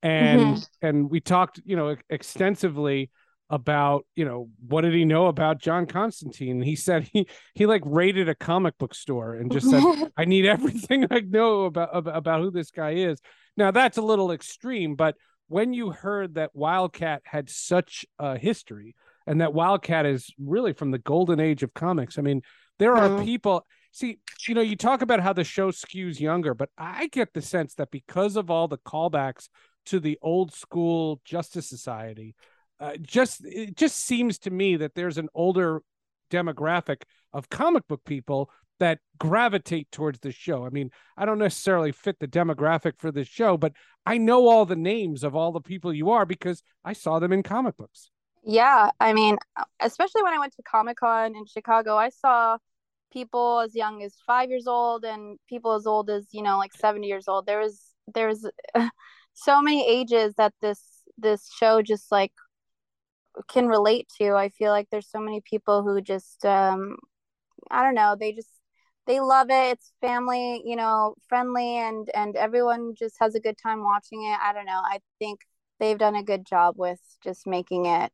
and 0.05 0.41
mm-hmm. 0.41 0.87
and 0.87 1.09
we 1.09 1.19
talked 1.19 1.59
you 1.65 1.75
know 1.75 1.95
extensively 2.09 3.09
about 3.49 4.05
you 4.15 4.23
know 4.23 4.49
what 4.67 4.81
did 4.81 4.93
he 4.93 5.03
know 5.03 5.25
about 5.25 5.59
John 5.59 5.87
Constantine 5.87 6.61
he 6.61 6.75
said 6.75 7.09
he 7.11 7.27
he 7.55 7.65
like 7.65 7.81
raided 7.85 8.29
a 8.29 8.35
comic 8.35 8.77
book 8.77 8.93
store 8.93 9.33
and 9.33 9.51
just 9.51 9.69
said 9.69 9.83
I 10.17 10.25
need 10.25 10.45
everything 10.45 11.07
I 11.09 11.21
know 11.21 11.65
about, 11.65 11.89
about 11.91 12.17
about 12.17 12.41
who 12.41 12.51
this 12.51 12.71
guy 12.71 12.91
is 12.91 13.19
now 13.57 13.71
that's 13.71 13.97
a 13.97 14.03
little 14.03 14.31
extreme 14.31 14.95
but 14.95 15.15
when 15.47 15.73
you 15.73 15.91
heard 15.91 16.35
that 16.35 16.55
Wildcat 16.55 17.21
had 17.25 17.49
such 17.49 18.05
a 18.19 18.37
history 18.37 18.95
and 19.27 19.41
that 19.41 19.53
Wildcat 19.53 20.05
is 20.05 20.31
really 20.39 20.73
from 20.73 20.91
the 20.91 20.99
golden 20.99 21.39
age 21.39 21.63
of 21.63 21.73
comics 21.73 22.19
I 22.19 22.21
mean 22.21 22.41
there 22.77 22.95
are 22.95 23.09
mm-hmm. 23.09 23.25
people 23.25 23.65
see 23.91 24.19
you 24.47 24.53
know 24.53 24.61
you 24.61 24.75
talk 24.75 25.01
about 25.01 25.19
how 25.19 25.33
the 25.33 25.43
show 25.43 25.71
skews 25.71 26.19
younger 26.19 26.53
but 26.53 26.69
I 26.77 27.07
get 27.07 27.33
the 27.33 27.41
sense 27.41 27.75
that 27.75 27.89
because 27.89 28.35
of 28.35 28.51
all 28.51 28.67
the 28.67 28.79
callbacks 28.79 29.49
to 29.85 29.99
the 29.99 30.17
old 30.21 30.53
school 30.53 31.21
Justice 31.25 31.67
Society. 31.67 32.35
Uh, 32.79 32.97
just 33.01 33.45
it 33.45 33.75
just 33.77 33.97
seems 33.97 34.37
to 34.39 34.51
me 34.51 34.75
that 34.77 34.95
there's 34.95 35.17
an 35.17 35.29
older 35.33 35.81
demographic 36.31 37.03
of 37.33 37.49
comic 37.49 37.87
book 37.87 38.01
people 38.05 38.49
that 38.79 38.99
gravitate 39.17 39.89
towards 39.91 40.19
the 40.19 40.31
show. 40.31 40.65
I 40.65 40.69
mean, 40.69 40.91
I 41.15 41.25
don't 41.25 41.39
necessarily 41.39 41.93
fit 41.93 42.19
the 42.19 42.27
demographic 42.27 42.93
for 42.97 43.11
this 43.11 43.27
show, 43.27 43.55
but 43.55 43.71
I 44.05 44.17
know 44.17 44.47
all 44.47 44.65
the 44.65 44.75
names 44.75 45.23
of 45.23 45.33
all 45.35 45.53
the 45.53 45.61
people 45.61 45.93
you 45.93 46.09
are 46.09 46.25
because 46.25 46.61
I 46.83 46.91
saw 46.91 47.19
them 47.19 47.31
in 47.31 47.43
comic 47.43 47.77
books. 47.77 48.09
Yeah, 48.43 48.89
I 48.99 49.13
mean, 49.13 49.37
especially 49.79 50.23
when 50.23 50.33
I 50.33 50.39
went 50.39 50.53
to 50.57 50.63
Comic 50.63 50.97
Con 50.97 51.35
in 51.35 51.45
Chicago, 51.45 51.95
I 51.95 52.09
saw 52.09 52.57
people 53.15 53.61
as 53.61 53.73
young 53.73 54.03
as 54.03 54.17
five 54.27 54.49
years 54.49 54.67
old 54.67 55.05
and 55.05 55.39
people 55.47 55.73
as 55.73 55.87
old 55.87 56.09
as 56.09 56.27
you 56.31 56.41
know 56.41 56.57
like 56.57 56.73
70 56.73 57.07
years 57.07 57.29
old 57.29 57.45
there 57.45 57.59
was 57.59 57.81
there 58.13 58.27
was 58.27 58.49
so 59.35 59.61
many 59.61 59.87
ages 59.87 60.35
that 60.37 60.53
this 60.61 60.81
this 61.17 61.49
show 61.53 61.81
just 61.81 62.11
like 62.11 62.33
can 63.47 63.67
relate 63.67 64.07
to. 64.17 64.33
I 64.33 64.49
feel 64.49 64.71
like 64.71 64.87
there's 64.91 65.09
so 65.09 65.19
many 65.19 65.41
people 65.41 65.83
who 65.83 66.01
just 66.01 66.45
um 66.45 66.97
I 67.71 67.83
don't 67.83 67.95
know, 67.95 68.15
they 68.19 68.33
just 68.33 68.49
they 69.07 69.19
love 69.21 69.47
it. 69.51 69.73
It's 69.73 69.93
family, 70.01 70.61
you 70.65 70.75
know, 70.75 71.15
friendly 71.29 71.77
and 71.77 72.09
and 72.15 72.35
everyone 72.35 72.95
just 72.97 73.17
has 73.19 73.35
a 73.35 73.39
good 73.41 73.57
time 73.61 73.83
watching 73.83 74.23
it. 74.23 74.39
I 74.41 74.53
don't 74.53 74.65
know. 74.67 74.81
I 74.83 74.99
think 75.19 75.41
they've 75.79 75.97
done 75.99 76.15
a 76.15 76.23
good 76.23 76.45
job 76.45 76.75
with 76.77 77.01
just 77.23 77.47
making 77.47 77.87
it 77.87 78.11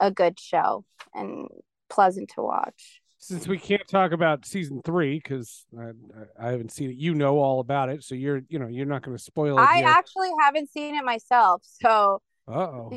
a 0.00 0.10
good 0.12 0.40
show 0.40 0.84
and 1.14 1.48
pleasant 1.90 2.30
to 2.36 2.42
watch. 2.42 3.01
Since 3.24 3.46
we 3.46 3.56
can't 3.56 3.86
talk 3.86 4.10
about 4.10 4.44
season 4.44 4.80
three 4.84 5.14
because 5.22 5.64
I, 5.78 5.90
I, 6.40 6.50
haven't 6.50 6.72
seen 6.72 6.90
it, 6.90 6.96
you 6.96 7.14
know 7.14 7.38
all 7.38 7.60
about 7.60 7.88
it, 7.88 8.02
so 8.02 8.16
you're 8.16 8.42
you 8.48 8.58
know 8.58 8.66
you're 8.66 8.84
not 8.84 9.02
going 9.02 9.16
to 9.16 9.22
spoil 9.22 9.60
it. 9.60 9.68
I 9.68 9.76
here. 9.76 9.86
actually 9.86 10.30
haven't 10.40 10.70
seen 10.72 10.96
it 10.96 11.04
myself, 11.04 11.62
so 11.62 12.20
Uh-oh. 12.48 12.90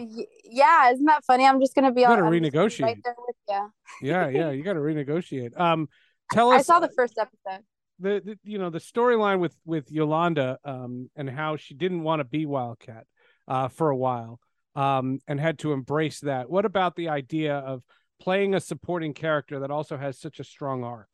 yeah, 0.43 0.89
isn't 0.91 1.05
that 1.05 1.23
funny? 1.25 1.45
I'm 1.45 1.59
just 1.59 1.75
going 1.75 1.85
to 1.85 1.91
be 1.91 2.01
You 2.01 2.07
on 2.07 2.17
gotta 2.17 2.23
I'm 2.23 2.33
just 2.33 2.53
gonna 2.53 2.65
be 2.65 2.73
renegotiate. 2.73 2.81
right 2.81 2.97
there 3.03 3.15
with 3.19 3.35
you. 3.47 3.69
yeah, 4.01 4.27
yeah, 4.29 4.49
you 4.49 4.63
got 4.63 4.73
to 4.73 4.79
renegotiate. 4.89 5.59
Um, 5.59 5.89
tell 6.31 6.51
us. 6.51 6.61
I 6.61 6.63
saw 6.63 6.79
the 6.79 6.89
first 6.95 7.19
episode. 7.19 7.63
the, 7.99 8.21
the 8.25 8.39
you 8.43 8.57
know 8.57 8.71
the 8.71 8.79
storyline 8.79 9.39
with 9.39 9.55
with 9.63 9.91
Yolanda 9.91 10.57
um 10.65 11.09
and 11.15 11.29
how 11.29 11.55
she 11.55 11.75
didn't 11.75 12.01
want 12.01 12.19
to 12.19 12.23
be 12.23 12.45
Wildcat 12.47 13.05
uh 13.47 13.67
for 13.67 13.89
a 13.89 13.95
while 13.95 14.39
um 14.75 15.19
and 15.27 15.39
had 15.39 15.59
to 15.59 15.71
embrace 15.71 16.19
that. 16.21 16.49
What 16.49 16.65
about 16.65 16.95
the 16.95 17.09
idea 17.09 17.55
of 17.57 17.83
playing 18.19 18.53
a 18.53 18.59
supporting 18.59 19.13
character 19.13 19.59
that 19.59 19.71
also 19.71 19.97
has 19.97 20.17
such 20.17 20.39
a 20.39 20.43
strong 20.43 20.83
arc? 20.83 21.07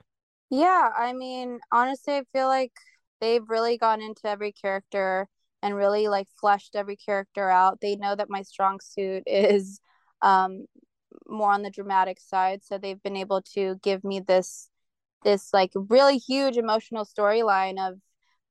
Yeah, 0.50 0.90
I 0.98 1.14
mean, 1.14 1.60
honestly, 1.72 2.16
I 2.16 2.24
feel 2.34 2.48
like 2.48 2.74
they've 3.22 3.48
really 3.48 3.78
gone 3.78 4.02
into 4.02 4.28
every 4.28 4.52
character 4.52 5.28
and 5.64 5.76
really 5.76 6.08
like 6.08 6.28
fleshed 6.40 6.76
every 6.76 6.96
character 6.98 7.50
out. 7.50 7.80
They 7.82 7.96
know 7.96 8.16
that 8.16 8.30
my 8.30 8.42
strong 8.42 8.80
suit 8.82 9.24
is 9.28 9.80
um 10.22 10.66
more 11.28 11.52
on 11.52 11.64
the 11.64 11.70
dramatic 11.70 12.20
side, 12.20 12.64
so 12.64 12.78
they've 12.78 13.02
been 13.02 13.18
able 13.18 13.42
to 13.54 13.78
give 13.84 14.04
me 14.04 14.20
this 14.20 14.70
this 15.24 15.54
like 15.54 15.72
really 15.76 16.18
huge 16.18 16.58
emotional 16.58 17.06
storyline 17.06 17.80
of 17.80 18.00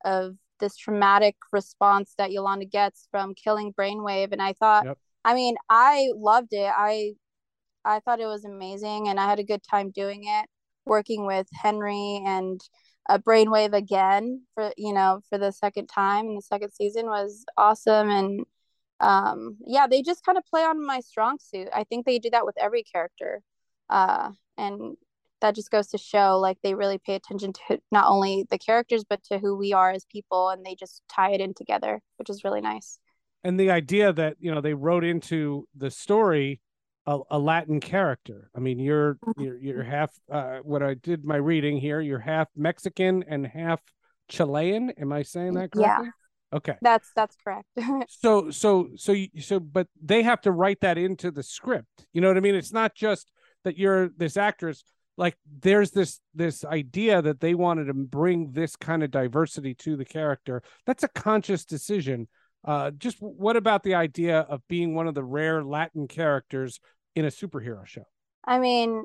of 0.05 0.37
this 0.61 0.77
traumatic 0.77 1.37
response 1.53 2.15
that 2.19 2.33
Yolanda 2.33 2.67
gets 2.67 3.09
from 3.11 3.35
killing 3.35 3.73
Brainwave 3.73 4.33
and 4.33 4.43
I 4.43 4.53
thought 4.55 4.87
Yep. 4.87 4.99
I 5.25 5.35
mean, 5.35 5.57
I 5.69 6.09
loved 6.17 6.53
it. 6.53 6.71
I 6.75 7.13
I 7.85 8.01
thought 8.01 8.21
it 8.21 8.27
was 8.27 8.45
amazing 8.45 9.09
and 9.09 9.19
I 9.19 9.29
had 9.29 9.39
a 9.39 9.45
good 9.45 9.63
time 9.63 9.91
doing 9.91 10.23
it 10.25 10.47
working 10.87 11.27
with 11.27 11.47
Henry 11.53 12.23
and 12.27 12.61
a 13.09 13.19
brainwave 13.19 13.73
again 13.73 14.43
for 14.55 14.73
you 14.77 14.93
know 14.93 15.21
for 15.29 15.39
the 15.39 15.53
second 15.53 15.87
time 15.87 16.27
in 16.27 16.35
the 16.37 16.43
second 16.43 16.73
season 16.73 17.07
was 17.07 17.45
awesome 17.57 18.11
and 18.11 18.45
um 19.01 19.57
yeah 19.67 19.87
they 19.87 20.03
just 20.03 20.25
kind 20.25 20.37
of 20.39 20.45
play 20.47 20.63
on 20.63 20.85
my 20.85 21.01
strong 21.01 21.39
suit. 21.41 21.69
I 21.75 21.85
think 21.85 22.07
they 22.07 22.19
do 22.19 22.31
that 22.31 22.47
with 22.47 22.57
every 22.59 22.83
character 22.83 23.43
uh 23.89 24.31
and 24.59 24.97
that 25.41 25.55
just 25.55 25.71
goes 25.71 25.89
to 25.89 25.99
show 25.99 26.39
like 26.39 26.59
they 26.63 26.75
really 26.75 26.99
pay 26.99 27.15
attention 27.15 27.55
to 27.55 27.81
not 27.91 28.07
only 28.07 28.47
the 28.51 28.59
characters 28.59 29.05
but 29.09 29.23
to 29.25 29.39
who 29.39 29.57
we 29.57 29.73
are 29.73 29.91
as 29.91 30.05
people 30.05 30.51
and 30.51 30.65
they 30.65 30.75
just 30.75 31.03
tie 31.09 31.31
it 31.31 31.41
in 31.41 31.55
together 31.55 32.01
which 32.17 32.31
is 32.31 32.45
really 32.45 32.61
nice. 32.61 32.99
And 33.43 33.59
the 33.59 33.71
idea 33.71 34.13
that 34.13 34.37
you 34.39 34.55
know 34.55 34.61
they 34.61 34.75
wrote 34.75 35.05
into 35.05 35.67
the 35.75 35.91
story 35.91 36.61
a, 37.07 37.19
a 37.31 37.39
Latin 37.39 37.81
character. 37.81 38.51
I 38.57 38.61
mean, 38.61 38.79
you're 38.79 39.19
you're 39.39 39.59
you're 39.59 39.83
half. 39.83 40.11
Uh, 40.31 40.59
what 40.63 40.83
I 40.83 40.95
did 40.95 41.25
my 41.25 41.37
reading 41.37 41.79
here, 41.79 42.01
you're 42.01 42.19
half 42.19 42.49
Mexican 42.57 43.25
and 43.29 43.47
half 43.47 43.81
Chilean. 44.29 44.91
Am 44.91 45.13
I 45.13 45.23
saying 45.23 45.55
that 45.55 45.73
correctly? 45.73 46.07
Yeah. 46.07 46.11
Okay. 46.53 46.75
that's 46.83 47.13
that's 47.15 47.37
correct 47.45 47.69
so 48.09 48.51
so 48.51 48.89
so 48.97 49.13
you 49.13 49.29
so 49.39 49.61
but 49.61 49.87
they 50.03 50.25
have 50.25 50.41
to 50.41 50.51
write 50.51 50.81
that 50.81 50.99
into 50.99 51.31
the 51.31 51.45
script 51.45 52.07
you 52.13 52.21
know 52.21 52.27
what 52.27 52.37
i 52.37 52.41
mean 52.41 52.57
it's 52.57 52.73
not 52.73 52.93
just 52.93 53.31
that 53.63 53.79
you're 53.79 54.09
this 54.17 54.37
actress 54.37 54.83
like 55.17 55.37
there's 55.61 55.93
this 55.93 56.19
this 56.35 56.65
idea 56.65 57.23
that 57.23 57.39
they 57.39 57.55
wanted 57.55 57.85
to 57.85 57.95
bring 57.95 58.51
this 58.51 58.75
kind 58.75 59.05
of 59.05 59.13
diversity 59.13 59.75
to 59.75 59.97
the 59.97 60.05
character 60.05 60.61
that's 60.87 61.05
a 61.05 61.09
conscious 61.09 61.65
decision 61.65 62.27
uh 62.65 62.91
just 62.93 63.19
what 63.21 63.57
about 63.57 63.83
the 63.83 63.95
idea 63.95 64.41
of 64.41 64.61
being 64.69 64.95
one 64.95 65.07
of 65.07 65.15
the 65.15 65.25
rare 65.25 65.63
latin 65.65 66.07
characters 66.07 66.81
in 67.15 67.25
a 67.25 67.29
superhero 67.29 67.87
show 67.87 68.05
I 68.45 68.59
mean, 68.59 69.05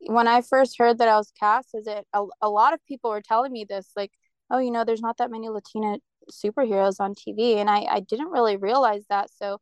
when 0.00 0.28
I 0.28 0.42
first 0.42 0.78
heard 0.78 0.98
that 0.98 1.08
I 1.08 1.16
was 1.16 1.32
cast 1.38 1.74
as 1.74 1.86
it, 1.86 2.06
a, 2.12 2.24
a 2.40 2.48
lot 2.48 2.74
of 2.74 2.84
people 2.86 3.10
were 3.10 3.22
telling 3.22 3.52
me 3.52 3.64
this, 3.64 3.90
like, 3.96 4.12
oh, 4.50 4.58
you 4.58 4.70
know, 4.70 4.84
there's 4.84 5.00
not 5.00 5.18
that 5.18 5.30
many 5.30 5.48
Latina 5.48 5.98
superheroes 6.30 7.00
on 7.00 7.14
TV. 7.14 7.56
And 7.56 7.70
I, 7.70 7.86
I 7.88 8.00
didn't 8.00 8.30
really 8.30 8.56
realize 8.56 9.04
that. 9.08 9.30
So 9.30 9.58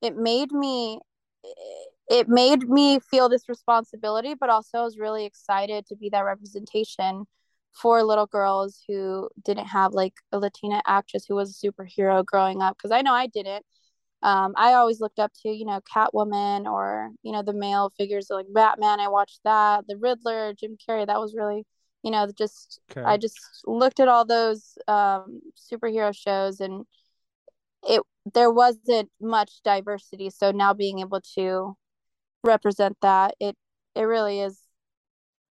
it 0.00 0.16
made 0.16 0.52
me, 0.52 1.00
it 2.08 2.28
made 2.28 2.68
me 2.68 2.98
feel 3.00 3.28
this 3.28 3.48
responsibility, 3.48 4.34
but 4.34 4.50
also 4.50 4.78
I 4.78 4.84
was 4.84 4.98
really 4.98 5.26
excited 5.26 5.86
to 5.86 5.96
be 5.96 6.08
that 6.10 6.24
representation 6.24 7.26
for 7.72 8.02
little 8.02 8.26
girls 8.26 8.82
who 8.88 9.28
didn't 9.44 9.66
have 9.66 9.92
like 9.92 10.14
a 10.32 10.38
Latina 10.38 10.82
actress 10.86 11.24
who 11.26 11.34
was 11.34 11.50
a 11.50 11.66
superhero 11.66 12.24
growing 12.24 12.62
up. 12.62 12.76
Cause 12.78 12.90
I 12.90 13.02
know 13.02 13.14
I 13.14 13.26
didn't 13.26 13.64
um, 14.22 14.52
I 14.56 14.74
always 14.74 15.00
looked 15.00 15.18
up 15.18 15.32
to, 15.42 15.48
you 15.48 15.64
know, 15.64 15.80
Catwoman 15.80 16.66
or, 16.66 17.10
you 17.22 17.32
know, 17.32 17.42
the 17.42 17.54
male 17.54 17.90
figures 17.96 18.26
like 18.28 18.46
Batman. 18.52 19.00
I 19.00 19.08
watched 19.08 19.40
that, 19.44 19.86
the 19.88 19.96
Riddler, 19.96 20.52
Jim 20.52 20.76
Carrey. 20.76 21.06
That 21.06 21.20
was 21.20 21.34
really, 21.34 21.64
you 22.02 22.10
know, 22.10 22.30
just, 22.36 22.80
okay 22.90 23.02
I 23.02 23.16
just 23.16 23.38
looked 23.64 23.98
at 23.98 24.08
all 24.08 24.26
those 24.26 24.76
um, 24.86 25.40
superhero 25.56 26.14
shows 26.14 26.60
and 26.60 26.84
it, 27.82 28.02
there 28.34 28.50
wasn't 28.50 29.10
much 29.22 29.62
diversity. 29.64 30.28
So 30.28 30.50
now 30.50 30.74
being 30.74 30.98
able 30.98 31.22
to 31.36 31.76
represent 32.44 32.98
that, 33.00 33.36
it, 33.40 33.56
it 33.94 34.02
really 34.02 34.40
is 34.40 34.60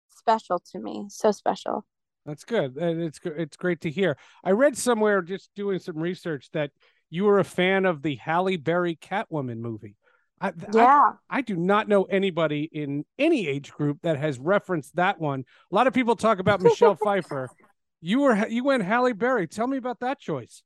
special 0.08 0.62
to 0.70 0.78
me. 0.78 1.06
So 1.08 1.32
special. 1.32 1.84
That's 2.26 2.44
good. 2.44 2.76
And 2.76 3.02
it's 3.02 3.18
it's 3.24 3.56
great 3.56 3.80
to 3.82 3.90
hear. 3.90 4.16
I 4.44 4.52
read 4.52 4.76
somewhere 4.76 5.22
just 5.22 5.50
doing 5.56 5.78
some 5.80 5.96
research 5.96 6.48
that 6.52 6.70
you 7.10 7.24
were 7.24 7.40
a 7.40 7.44
fan 7.44 7.84
of 7.84 8.02
the 8.02 8.16
Halle 8.16 8.56
Berry 8.56 8.96
Catwoman 8.96 9.58
movie. 9.58 9.96
I, 10.40 10.50
th- 10.50 10.74
I- 10.74 10.78
Yeah. 10.78 11.10
I, 11.30 11.40
do 11.42 11.56
not 11.56 11.88
know 11.88 12.04
anybody 12.04 12.68
in 12.72 13.04
any 13.18 13.46
age 13.46 13.72
group 13.72 13.98
that 14.02 14.18
has 14.18 14.38
referenced 14.38 14.96
that 14.96 15.20
one. 15.20 15.44
A 15.70 15.74
lot 15.74 15.86
of 15.86 15.94
people 15.94 16.16
talk 16.16 16.38
about 16.38 16.60
Michelle 16.62 16.96
Pfeiffer. 16.96 17.48
You 18.04 18.18
were 18.22 18.48
you 18.48 18.64
went 18.64 18.82
Halle 18.82 19.12
Berry. 19.12 19.46
Tell 19.46 19.68
me 19.68 19.76
about 19.76 20.00
that 20.00 20.18
choice. 20.18 20.64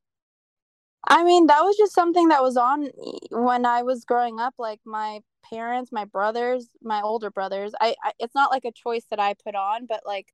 I 1.07 1.23
mean, 1.23 1.49
that 1.49 1.61
was 1.61 1.77
just 1.77 1.95
something 1.95 2.29
that 2.29 2.43
was 2.43 2.57
on 2.57 2.89
when 3.31 3.67
I 3.67 3.83
was 3.83 4.07
growing 4.07 4.41
up. 4.41 4.55
Like 4.59 4.81
my 4.87 5.21
parents, 5.53 5.93
my 5.93 6.07
brothers, 6.07 6.71
my 6.83 7.03
older 7.03 7.31
brothers. 7.31 7.73
I, 7.79 7.95
I 8.03 8.13
it's 8.19 8.35
not 8.35 8.51
like 8.51 8.65
a 8.65 8.73
choice 8.73 9.05
that 9.11 9.21
I 9.21 9.35
put 9.35 9.55
on, 9.55 9.85
but 9.85 10.01
like 10.07 10.29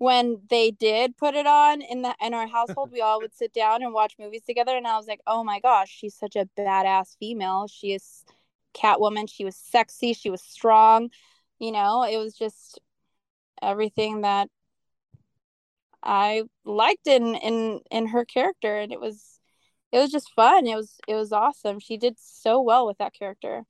when 0.00 0.40
they 0.48 0.70
did 0.70 1.14
put 1.18 1.34
it 1.34 1.46
on 1.46 1.82
in 1.82 2.00
the 2.00 2.14
in 2.22 2.32
our 2.32 2.46
household, 2.46 2.90
we 2.90 3.02
all 3.02 3.20
would 3.20 3.34
sit 3.34 3.52
down 3.52 3.82
and 3.82 3.92
watch 3.92 4.14
movies 4.18 4.40
together. 4.46 4.74
And 4.74 4.86
I 4.86 4.96
was 4.96 5.06
like, 5.06 5.20
oh 5.26 5.44
my 5.44 5.60
gosh, 5.60 5.90
she's 5.90 6.14
such 6.14 6.36
a 6.36 6.48
badass 6.58 7.18
female. 7.18 7.68
She 7.68 7.92
is 7.92 8.24
Catwoman. 8.74 9.28
She 9.30 9.44
was 9.44 9.56
sexy. 9.56 10.14
She 10.14 10.30
was 10.30 10.40
strong. 10.40 11.10
You 11.58 11.72
know, 11.72 12.02
it 12.04 12.16
was 12.16 12.34
just 12.34 12.80
everything 13.60 14.22
that 14.22 14.48
I 16.02 16.44
liked 16.64 17.06
in 17.06 17.34
in 17.34 17.80
in 17.90 18.06
her 18.06 18.24
character, 18.24 18.78
and 18.78 18.92
it 18.92 19.00
was 19.00 19.38
it 19.92 19.98
was 19.98 20.10
just 20.10 20.32
fun. 20.32 20.66
It 20.66 20.76
was 20.76 20.96
it 21.08 21.14
was 21.14 21.30
awesome. 21.30 21.78
She 21.78 21.98
did 21.98 22.16
so 22.18 22.62
well 22.62 22.86
with 22.86 22.96
that 22.96 23.12
character. 23.12 23.64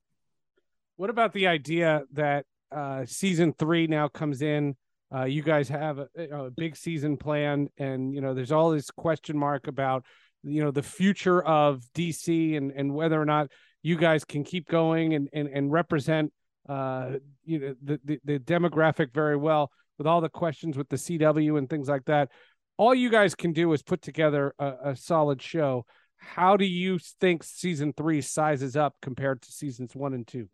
What 0.94 1.10
about 1.10 1.32
the 1.32 1.48
idea 1.48 2.04
that 2.12 2.46
uh, 2.70 3.04
season 3.04 3.52
three 3.52 3.88
now 3.88 4.06
comes 4.06 4.42
in? 4.42 4.76
Uh, 5.14 5.24
you 5.24 5.42
guys 5.42 5.68
have 5.68 5.98
a, 5.98 6.08
a 6.32 6.50
big 6.50 6.76
season 6.76 7.16
planned, 7.16 7.68
and 7.78 8.14
you 8.14 8.20
know 8.20 8.34
there's 8.34 8.52
all 8.52 8.70
this 8.70 8.90
question 8.90 9.36
mark 9.36 9.66
about 9.66 10.04
you 10.42 10.62
know 10.62 10.70
the 10.70 10.82
future 10.82 11.42
of 11.42 11.82
DC 11.94 12.56
and 12.56 12.72
and 12.72 12.94
whether 12.94 13.20
or 13.20 13.24
not 13.24 13.48
you 13.82 13.96
guys 13.96 14.24
can 14.24 14.44
keep 14.44 14.68
going 14.68 15.14
and 15.14 15.28
and, 15.32 15.48
and 15.48 15.72
represent 15.72 16.32
uh, 16.68 17.12
you 17.44 17.58
know 17.58 17.74
the, 17.82 18.00
the 18.04 18.20
the 18.24 18.38
demographic 18.38 19.12
very 19.12 19.36
well 19.36 19.70
with 19.98 20.06
all 20.06 20.20
the 20.20 20.28
questions 20.28 20.76
with 20.78 20.88
the 20.88 20.96
CW 20.96 21.58
and 21.58 21.68
things 21.68 21.88
like 21.88 22.04
that. 22.06 22.30
All 22.76 22.94
you 22.94 23.10
guys 23.10 23.34
can 23.34 23.52
do 23.52 23.72
is 23.72 23.82
put 23.82 24.00
together 24.00 24.54
a, 24.58 24.72
a 24.84 24.96
solid 24.96 25.42
show. 25.42 25.84
How 26.16 26.56
do 26.56 26.64
you 26.64 26.98
think 27.20 27.42
season 27.42 27.92
three 27.94 28.20
sizes 28.20 28.76
up 28.76 28.94
compared 29.02 29.42
to 29.42 29.52
seasons 29.52 29.94
one 29.94 30.14
and 30.14 30.26
two? 30.26 30.48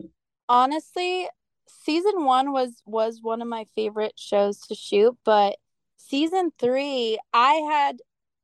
Honestly, 0.49 1.29
season 1.69 2.25
1 2.25 2.53
was 2.53 2.83
was 2.87 3.21
one 3.23 3.43
of 3.43 3.49
my 3.49 3.67
favorite 3.75 4.15
shows 4.19 4.61
to 4.63 4.75
shoot, 4.75 5.17
but 5.25 5.57
season 5.97 6.53
3 6.59 7.19
I 7.33 7.55
had 7.55 7.99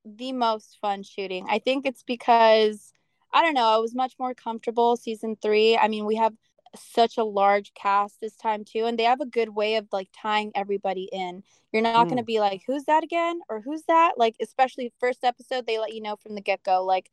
the 0.05 0.33
most 0.33 0.79
fun 0.81 1.03
shooting. 1.03 1.47
I 1.49 1.59
think 1.59 1.87
it's 1.87 2.03
because 2.03 2.93
I 3.33 3.43
don't 3.43 3.55
know, 3.55 3.69
I 3.69 3.79
was 3.79 3.95
much 3.95 4.15
more 4.19 4.35
comfortable 4.35 4.97
season 4.97 5.37
3. 5.41 5.77
I 5.79 5.89
mean, 5.89 6.05
we 6.07 6.17
have 6.17 6.35
such 6.77 7.19
a 7.19 7.25
large 7.25 7.75
cast 7.75 8.21
this 8.21 8.35
time 8.37 8.65
too 8.65 8.87
and 8.87 8.99
they 8.99 9.05
have 9.05 9.21
a 9.21 9.27
good 9.27 9.51
way 9.51 9.77
of 9.77 9.87
like 9.93 10.09
tying 10.17 10.51
everybody 10.55 11.09
in. 11.13 11.43
You're 11.73 11.83
not 11.83 12.07
Mm. 12.07 12.11
going 12.11 12.17
to 12.19 12.25
be 12.25 12.41
like 12.41 12.63
who's 12.67 12.85
that 12.85 13.05
again 13.05 13.41
or 13.49 13.61
who's 13.61 13.83
that? 13.89 14.13
Like 14.17 14.37
especially 14.41 14.93
first 14.99 15.23
episode 15.25 15.67
they 15.67 15.79
let 15.79 15.93
you 15.95 16.01
know 16.01 16.17
from 16.17 16.35
the 16.35 16.41
get-go 16.41 16.85
like 16.85 17.11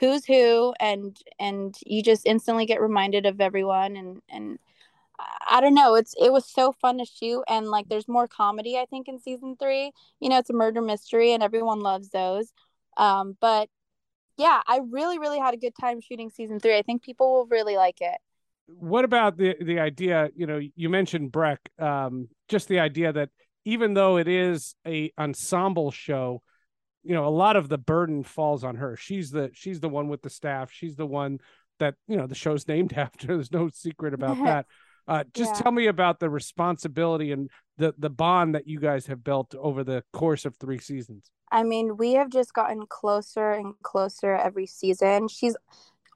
who's 0.00 0.24
who 0.24 0.74
and 0.80 1.16
and 1.38 1.76
you 1.86 2.02
just 2.02 2.26
instantly 2.26 2.66
get 2.66 2.80
reminded 2.80 3.26
of 3.26 3.40
everyone 3.40 3.96
and 3.96 4.22
and 4.28 4.58
I 5.48 5.60
don't 5.60 5.74
know. 5.74 5.94
It's 5.94 6.14
it 6.20 6.32
was 6.32 6.48
so 6.48 6.72
fun 6.72 6.98
to 6.98 7.04
shoot, 7.04 7.44
and 7.48 7.68
like 7.68 7.88
there's 7.88 8.08
more 8.08 8.26
comedy. 8.26 8.78
I 8.78 8.86
think 8.86 9.08
in 9.08 9.18
season 9.20 9.56
three, 9.58 9.92
you 10.20 10.28
know, 10.28 10.38
it's 10.38 10.50
a 10.50 10.54
murder 10.54 10.80
mystery, 10.80 11.32
and 11.32 11.42
everyone 11.42 11.80
loves 11.80 12.10
those. 12.10 12.52
Um, 12.96 13.36
but 13.40 13.68
yeah, 14.36 14.60
I 14.66 14.80
really, 14.90 15.18
really 15.18 15.38
had 15.38 15.54
a 15.54 15.58
good 15.58 15.74
time 15.78 16.00
shooting 16.00 16.30
season 16.30 16.58
three. 16.58 16.76
I 16.76 16.82
think 16.82 17.02
people 17.02 17.32
will 17.32 17.46
really 17.46 17.76
like 17.76 18.00
it. 18.00 18.16
What 18.66 19.04
about 19.04 19.36
the 19.36 19.56
the 19.60 19.80
idea? 19.80 20.30
You 20.34 20.46
know, 20.46 20.60
you 20.74 20.88
mentioned 20.88 21.32
Brec. 21.32 21.58
Um, 21.78 22.28
just 22.48 22.68
the 22.68 22.80
idea 22.80 23.12
that 23.12 23.30
even 23.64 23.94
though 23.94 24.16
it 24.16 24.28
is 24.28 24.74
a 24.86 25.12
ensemble 25.18 25.90
show, 25.90 26.42
you 27.02 27.14
know, 27.14 27.26
a 27.26 27.30
lot 27.30 27.56
of 27.56 27.68
the 27.68 27.78
burden 27.78 28.22
falls 28.22 28.64
on 28.64 28.76
her. 28.76 28.96
She's 28.96 29.30
the 29.30 29.50
she's 29.52 29.80
the 29.80 29.88
one 29.88 30.08
with 30.08 30.22
the 30.22 30.30
staff. 30.30 30.70
She's 30.72 30.96
the 30.96 31.06
one 31.06 31.38
that 31.78 31.94
you 32.08 32.16
know 32.16 32.26
the 32.26 32.34
show's 32.34 32.66
named 32.66 32.92
after. 32.96 33.26
There's 33.28 33.52
no 33.52 33.68
secret 33.72 34.14
about 34.14 34.36
that. 34.44 34.66
Uh, 35.08 35.24
just 35.34 35.56
yeah. 35.56 35.62
tell 35.62 35.72
me 35.72 35.86
about 35.86 36.20
the 36.20 36.30
responsibility 36.30 37.32
and 37.32 37.50
the 37.76 37.94
the 37.98 38.10
bond 38.10 38.54
that 38.54 38.68
you 38.68 38.78
guys 38.78 39.06
have 39.06 39.24
built 39.24 39.54
over 39.56 39.82
the 39.82 40.04
course 40.12 40.44
of 40.44 40.56
three 40.56 40.78
seasons. 40.78 41.30
I 41.50 41.64
mean, 41.64 41.96
we 41.96 42.12
have 42.12 42.30
just 42.30 42.54
gotten 42.54 42.86
closer 42.86 43.50
and 43.50 43.74
closer 43.82 44.34
every 44.34 44.66
season. 44.66 45.28
She's 45.28 45.56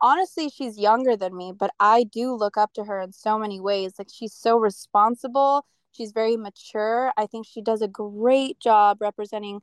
honestly 0.01 0.49
she's 0.49 0.79
younger 0.79 1.17
than 1.17 1.37
me, 1.37 1.53
but 1.57 1.71
I 1.81 2.05
do 2.05 2.35
look 2.35 2.57
up 2.57 2.73
to 2.75 2.85
her 2.85 3.01
in 3.01 3.13
so 3.13 3.39
many 3.39 3.61
ways. 3.61 3.95
Like 3.99 4.09
she's 4.13 4.33
so 4.33 4.57
responsible. 4.57 5.67
She's 5.93 6.13
very 6.13 6.37
mature. 6.37 7.13
I 7.17 7.27
think 7.27 7.47
she 7.47 7.63
does 7.63 7.83
a 7.83 7.89
great 7.89 8.61
job 8.61 8.99
representing 9.01 9.61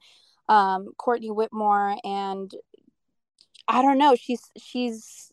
um, 0.49 0.89
Courtney 0.97 1.31
Whitmore, 1.31 1.97
and 2.03 2.51
I 3.67 3.81
don't 3.81 3.97
know. 3.97 4.15
She's 4.15 4.41
she's 4.57 5.31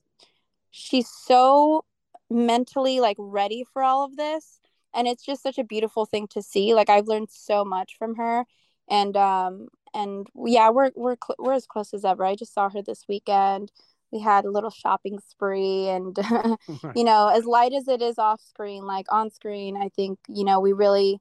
she's 0.70 1.08
so 1.08 1.84
mentally 2.30 3.00
like 3.00 3.16
ready 3.18 3.64
for 3.72 3.82
all 3.82 4.04
of 4.04 4.16
this 4.16 4.60
and 4.94 5.06
it's 5.08 5.24
just 5.24 5.42
such 5.42 5.58
a 5.58 5.64
beautiful 5.64 6.06
thing 6.06 6.26
to 6.28 6.42
see 6.42 6.74
like 6.74 6.88
i've 6.88 7.08
learned 7.08 7.28
so 7.30 7.64
much 7.64 7.96
from 7.98 8.14
her 8.16 8.44
and 8.88 9.16
um 9.16 9.68
and 9.94 10.26
yeah 10.46 10.70
we're 10.70 10.90
we're 10.94 11.16
cl- 11.16 11.36
we're 11.38 11.52
as 11.54 11.66
close 11.66 11.92
as 11.92 12.04
ever 12.04 12.24
i 12.24 12.34
just 12.34 12.54
saw 12.54 12.68
her 12.68 12.82
this 12.82 13.04
weekend 13.08 13.72
we 14.12 14.20
had 14.20 14.44
a 14.44 14.50
little 14.50 14.70
shopping 14.70 15.18
spree 15.28 15.88
and 15.88 16.16
you 16.94 17.04
know 17.04 17.28
as 17.28 17.44
light 17.44 17.72
as 17.72 17.88
it 17.88 18.02
is 18.02 18.18
off 18.18 18.40
screen 18.40 18.84
like 18.84 19.06
on 19.10 19.30
screen 19.30 19.76
i 19.76 19.88
think 19.88 20.18
you 20.28 20.44
know 20.44 20.60
we 20.60 20.72
really 20.72 21.20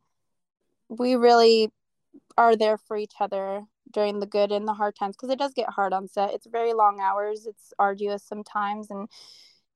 we 0.89 1.15
really 1.15 1.71
are 2.37 2.55
there 2.55 2.77
for 2.77 2.97
each 2.97 3.13
other 3.19 3.63
during 3.91 4.19
the 4.19 4.25
good 4.25 4.51
and 4.51 4.67
the 4.67 4.73
hard 4.73 4.95
times 4.95 5.15
because 5.15 5.29
it 5.29 5.39
does 5.39 5.53
get 5.53 5.69
hard 5.69 5.93
on 5.93 6.07
set 6.07 6.33
it's 6.33 6.47
very 6.47 6.73
long 6.73 6.99
hours 6.99 7.45
it's 7.47 7.73
arduous 7.79 8.23
sometimes 8.23 8.89
and 8.89 9.09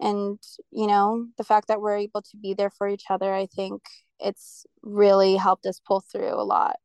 and 0.03 0.37
you 0.71 0.87
know 0.87 1.25
the 1.37 1.43
fact 1.43 1.67
that 1.67 1.81
we're 1.81 1.97
able 1.97 2.21
to 2.21 2.37
be 2.37 2.53
there 2.53 2.69
for 2.69 2.87
each 2.87 3.05
other 3.09 3.33
i 3.33 3.45
think 3.45 3.81
it's 4.23 4.65
really 4.81 5.35
helped 5.35 5.65
us 5.65 5.79
pull 5.85 6.01
through 6.01 6.33
a 6.33 6.43
lot. 6.43 6.77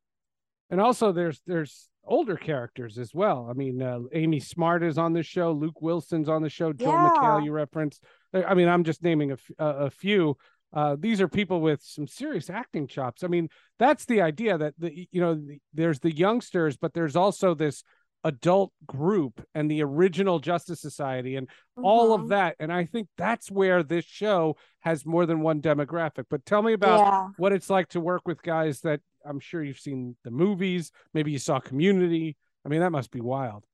And 0.70 0.80
also 0.80 1.12
there's 1.12 1.40
there's 1.46 1.88
older 2.04 2.36
characters 2.36 2.98
as 2.98 3.14
well. 3.14 3.48
I 3.50 3.54
mean 3.54 3.80
uh, 3.80 4.00
amy 4.12 4.40
smart 4.40 4.82
is 4.82 4.98
on 4.98 5.12
the 5.12 5.22
show. 5.22 5.52
Luke 5.52 5.80
wilson's 5.80 6.28
on 6.28 6.42
the 6.42 6.50
show. 6.50 6.72
Joel 6.72 6.92
yeah. 6.92 7.10
mchale 7.16 7.44
you 7.44 7.52
referenced. 7.52 8.02
I 8.34 8.54
mean 8.54 8.68
i'm 8.68 8.84
just 8.84 9.02
naming 9.02 9.32
a, 9.32 9.38
a 9.58 9.90
few. 9.90 10.36
Uh, 10.70 10.96
these 10.98 11.22
are 11.22 11.28
people 11.28 11.62
with 11.62 11.80
some 11.82 12.06
serious 12.06 12.50
acting 12.50 12.86
chops. 12.86 13.24
I 13.24 13.26
mean, 13.26 13.48
that's 13.78 14.04
the 14.04 14.20
idea 14.20 14.58
that 14.58 14.74
the 14.76 15.08
you 15.10 15.20
know 15.20 15.42
there's 15.72 16.00
the 16.00 16.14
youngsters, 16.14 16.76
but 16.76 16.92
there's 16.92 17.16
also 17.16 17.54
this 17.54 17.82
adult 18.24 18.72
group 18.86 19.44
and 19.54 19.70
the 19.70 19.82
original 19.82 20.38
Justice 20.38 20.80
Society 20.80 21.36
and 21.36 21.46
mm-hmm. 21.46 21.84
all 21.84 22.12
of 22.12 22.22
mm-hmm. 22.22 22.30
that. 22.30 22.56
And 22.58 22.72
I 22.72 22.84
think 22.84 23.08
that's 23.16 23.50
where 23.50 23.82
this 23.82 24.04
show 24.04 24.56
has 24.80 25.06
more 25.06 25.26
than 25.26 25.40
one 25.40 25.60
demographic. 25.60 26.24
But 26.28 26.44
tell 26.44 26.62
me 26.62 26.72
about 26.72 26.98
yeah. 26.98 27.28
what 27.36 27.52
it's 27.52 27.70
like 27.70 27.88
to 27.90 28.00
work 28.00 28.22
with 28.26 28.42
guys 28.42 28.80
that 28.80 29.00
I'm 29.24 29.40
sure 29.40 29.62
you've 29.62 29.78
seen 29.78 30.16
the 30.24 30.30
movies, 30.30 30.90
maybe 31.14 31.30
you 31.30 31.38
saw 31.38 31.60
Community. 31.60 32.36
I 32.64 32.68
mean, 32.68 32.80
that 32.80 32.92
must 32.92 33.10
be 33.10 33.20
wild. 33.20 33.64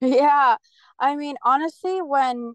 Yeah. 0.00 0.56
I 0.98 1.16
mean, 1.16 1.36
honestly, 1.42 2.02
when 2.02 2.54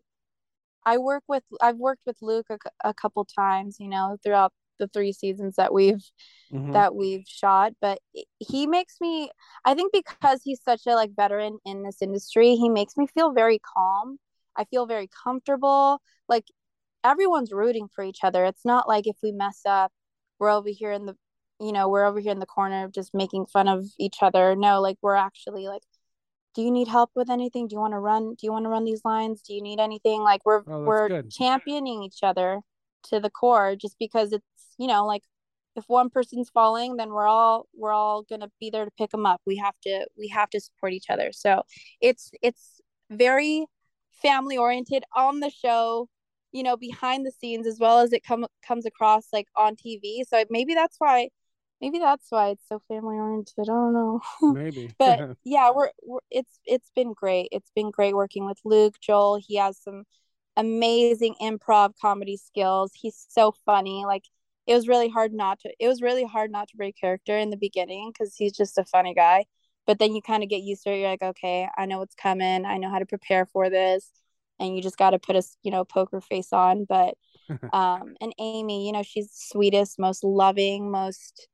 I 0.85 0.97
work 0.97 1.23
with, 1.27 1.43
I've 1.61 1.77
worked 1.77 2.01
with 2.05 2.17
Luke 2.21 2.47
a, 2.49 2.57
a 2.89 2.93
couple 2.93 3.25
times, 3.25 3.77
you 3.79 3.89
know, 3.89 4.17
throughout 4.23 4.53
the 4.79 4.87
three 4.87 5.13
seasons 5.13 5.55
that 5.57 5.73
we've 5.73 6.03
mm-hmm. 6.51 6.71
that 6.71 6.95
we've 6.95 7.25
shot 7.27 7.73
but 7.81 7.99
he 8.39 8.65
makes 8.65 8.95
me 9.01 9.29
i 9.65 9.73
think 9.73 9.93
because 9.93 10.41
he's 10.43 10.61
such 10.63 10.87
a 10.87 10.95
like 10.95 11.11
veteran 11.15 11.59
in 11.65 11.83
this 11.83 12.01
industry 12.01 12.55
he 12.55 12.69
makes 12.69 12.97
me 12.97 13.07
feel 13.07 13.31
very 13.31 13.59
calm. 13.59 14.17
I 14.55 14.65
feel 14.65 14.85
very 14.85 15.09
comfortable. 15.23 16.01
Like 16.27 16.45
everyone's 17.03 17.51
rooting 17.51 17.87
for 17.93 18.03
each 18.03 18.19
other. 18.23 18.45
It's 18.45 18.65
not 18.65 18.87
like 18.87 19.07
if 19.07 19.15
we 19.23 19.31
mess 19.31 19.61
up 19.65 19.91
we're 20.39 20.49
over 20.49 20.69
here 20.69 20.91
in 20.91 21.05
the 21.05 21.15
you 21.59 21.73
know 21.73 21.89
we're 21.89 22.05
over 22.05 22.19
here 22.19 22.31
in 22.31 22.39
the 22.39 22.45
corner 22.45 22.89
just 22.93 23.13
making 23.13 23.45
fun 23.45 23.67
of 23.67 23.85
each 23.97 24.17
other. 24.21 24.55
No 24.55 24.81
like 24.81 24.97
we're 25.01 25.15
actually 25.15 25.67
like 25.67 25.83
do 26.55 26.61
you 26.63 26.71
need 26.71 26.87
help 26.87 27.11
with 27.15 27.29
anything? 27.29 27.67
Do 27.67 27.75
you 27.75 27.79
want 27.79 27.93
to 27.93 27.99
run 27.99 28.35
do 28.35 28.45
you 28.45 28.51
want 28.51 28.65
to 28.65 28.69
run 28.69 28.85
these 28.85 29.01
lines? 29.05 29.41
Do 29.41 29.53
you 29.53 29.61
need 29.61 29.79
anything? 29.79 30.21
Like 30.21 30.41
we're 30.45 30.63
oh, 30.67 30.83
we're 30.83 31.07
good. 31.09 31.31
championing 31.31 32.03
each 32.03 32.23
other 32.23 32.61
to 33.03 33.19
the 33.19 33.29
core 33.29 33.75
just 33.75 33.97
because 33.99 34.33
it's 34.33 34.45
you 34.79 34.87
know 34.87 35.05
like 35.05 35.21
if 35.75 35.85
one 35.87 36.09
person's 36.09 36.49
falling 36.49 36.97
then 36.97 37.09
we're 37.09 37.27
all 37.27 37.67
we're 37.75 37.91
all 37.91 38.23
going 38.23 38.41
to 38.41 38.49
be 38.59 38.71
there 38.71 38.85
to 38.85 38.91
pick 38.97 39.11
them 39.11 39.25
up. 39.25 39.41
We 39.45 39.57
have 39.57 39.75
to 39.83 40.07
we 40.17 40.27
have 40.29 40.49
to 40.49 40.59
support 40.59 40.93
each 40.93 41.09
other. 41.09 41.31
So 41.31 41.61
it's 42.01 42.31
it's 42.41 42.81
very 43.11 43.67
family 44.21 44.57
oriented 44.57 45.03
on 45.15 45.39
the 45.39 45.51
show 45.51 46.07
you 46.51 46.63
know 46.63 46.75
behind 46.75 47.25
the 47.25 47.31
scenes 47.31 47.67
as 47.67 47.77
well 47.79 47.99
as 47.99 48.11
it 48.11 48.23
come 48.23 48.45
comes 48.67 48.85
across 48.85 49.27
like 49.31 49.47
on 49.55 49.75
tv 49.75 50.21
so 50.27 50.43
maybe 50.49 50.73
that's 50.73 50.95
why 50.99 51.29
maybe 51.81 51.99
that's 51.99 52.25
why 52.29 52.49
it's 52.49 52.67
so 52.67 52.81
family 52.87 53.15
oriented. 53.15 53.53
I 53.59 53.63
don't 53.65 53.93
know. 53.93 54.21
Maybe. 54.53 54.93
But 54.97 55.37
yeah 55.45 55.71
we're, 55.73 55.89
we're 56.03 56.19
it's 56.29 56.59
it's 56.65 56.91
been 56.95 57.13
great. 57.13 57.49
It's 57.51 57.71
been 57.75 57.91
great 57.91 58.15
working 58.15 58.45
with 58.45 58.59
luke 58.65 58.95
joel. 59.01 59.39
He 59.45 59.55
has 59.57 59.77
some 59.79 60.03
amazing 60.57 61.35
improv 61.41 61.93
comedy 62.01 62.37
skills. 62.37 62.91
He's 62.93 63.25
so 63.29 63.53
funny. 63.65 64.03
Like 64.05 64.23
it 64.69 64.75
was 64.75 64.87
really 64.87 65.09
hard 65.09 65.33
not 65.33 65.59
to 65.59 65.73
it 65.79 65.87
was 65.87 66.01
really 66.01 66.23
hard 66.23 66.51
not 66.51 66.67
to 66.69 66.77
break 66.77 66.95
character 66.95 67.37
in 67.37 67.49
the 67.49 67.57
beginning 67.57 68.11
because 68.13 68.35
he's 68.35 68.55
just 68.55 68.77
a 68.77 68.85
funny 68.85 69.15
guy 69.15 69.43
but 69.87 69.97
then 69.97 70.13
you 70.13 70.21
kind 70.21 70.43
of 70.43 70.49
get 70.49 70.61
used 70.61 70.83
to 70.83 70.91
it 70.91 70.99
you're 70.99 71.09
like 71.09 71.23
okay 71.23 71.67
i 71.75 71.85
know 71.87 71.97
what's 71.97 72.15
coming 72.15 72.65
i 72.65 72.77
know 72.77 72.89
how 72.89 72.99
to 72.99 73.05
prepare 73.05 73.45
for 73.47 73.69
this 73.69 74.11
and 74.59 74.75
you 74.75 74.81
just 74.83 74.97
got 74.97 75.09
to 75.09 75.19
put 75.19 75.35
a 75.35 75.41
you 75.63 75.71
know 75.71 75.83
poker 75.83 76.21
face 76.21 76.53
on 76.53 76.85
but 76.87 77.15
um 77.73 78.15
and 78.21 78.33
amy 78.37 78.85
you 78.85 78.93
know 78.93 79.01
she's 79.03 79.27
the 79.27 79.47
sweetest 79.47 79.97
most 79.97 80.23
loving 80.23 80.91
most 80.91 81.47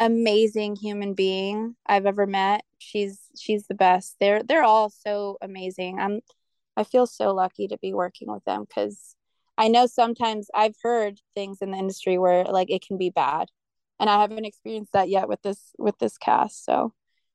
amazing 0.00 0.74
human 0.74 1.12
being 1.12 1.76
i've 1.86 2.06
ever 2.06 2.26
met 2.26 2.62
she's 2.78 3.20
she's 3.36 3.66
the 3.66 3.74
best 3.74 4.16
they're 4.20 4.42
they're 4.42 4.64
all 4.64 4.88
so 4.88 5.36
amazing 5.42 5.98
i'm 5.98 6.20
i 6.78 6.84
feel 6.84 7.06
so 7.06 7.34
lucky 7.34 7.68
to 7.68 7.76
be 7.78 7.92
working 7.92 8.32
with 8.32 8.44
them 8.44 8.64
because 8.66 9.16
I 9.58 9.68
know 9.68 9.86
sometimes 9.86 10.48
I've 10.54 10.76
heard 10.82 11.20
things 11.34 11.58
in 11.60 11.72
the 11.72 11.78
industry 11.78 12.16
where 12.16 12.44
like 12.44 12.70
it 12.70 12.86
can 12.86 12.96
be 12.96 13.10
bad, 13.10 13.48
and 13.98 14.08
I 14.08 14.20
haven't 14.20 14.44
experienced 14.44 14.92
that 14.92 15.08
yet 15.08 15.28
with 15.28 15.42
this 15.42 15.72
with 15.78 15.98
this 15.98 16.16
cast. 16.16 16.64
So 16.64 16.94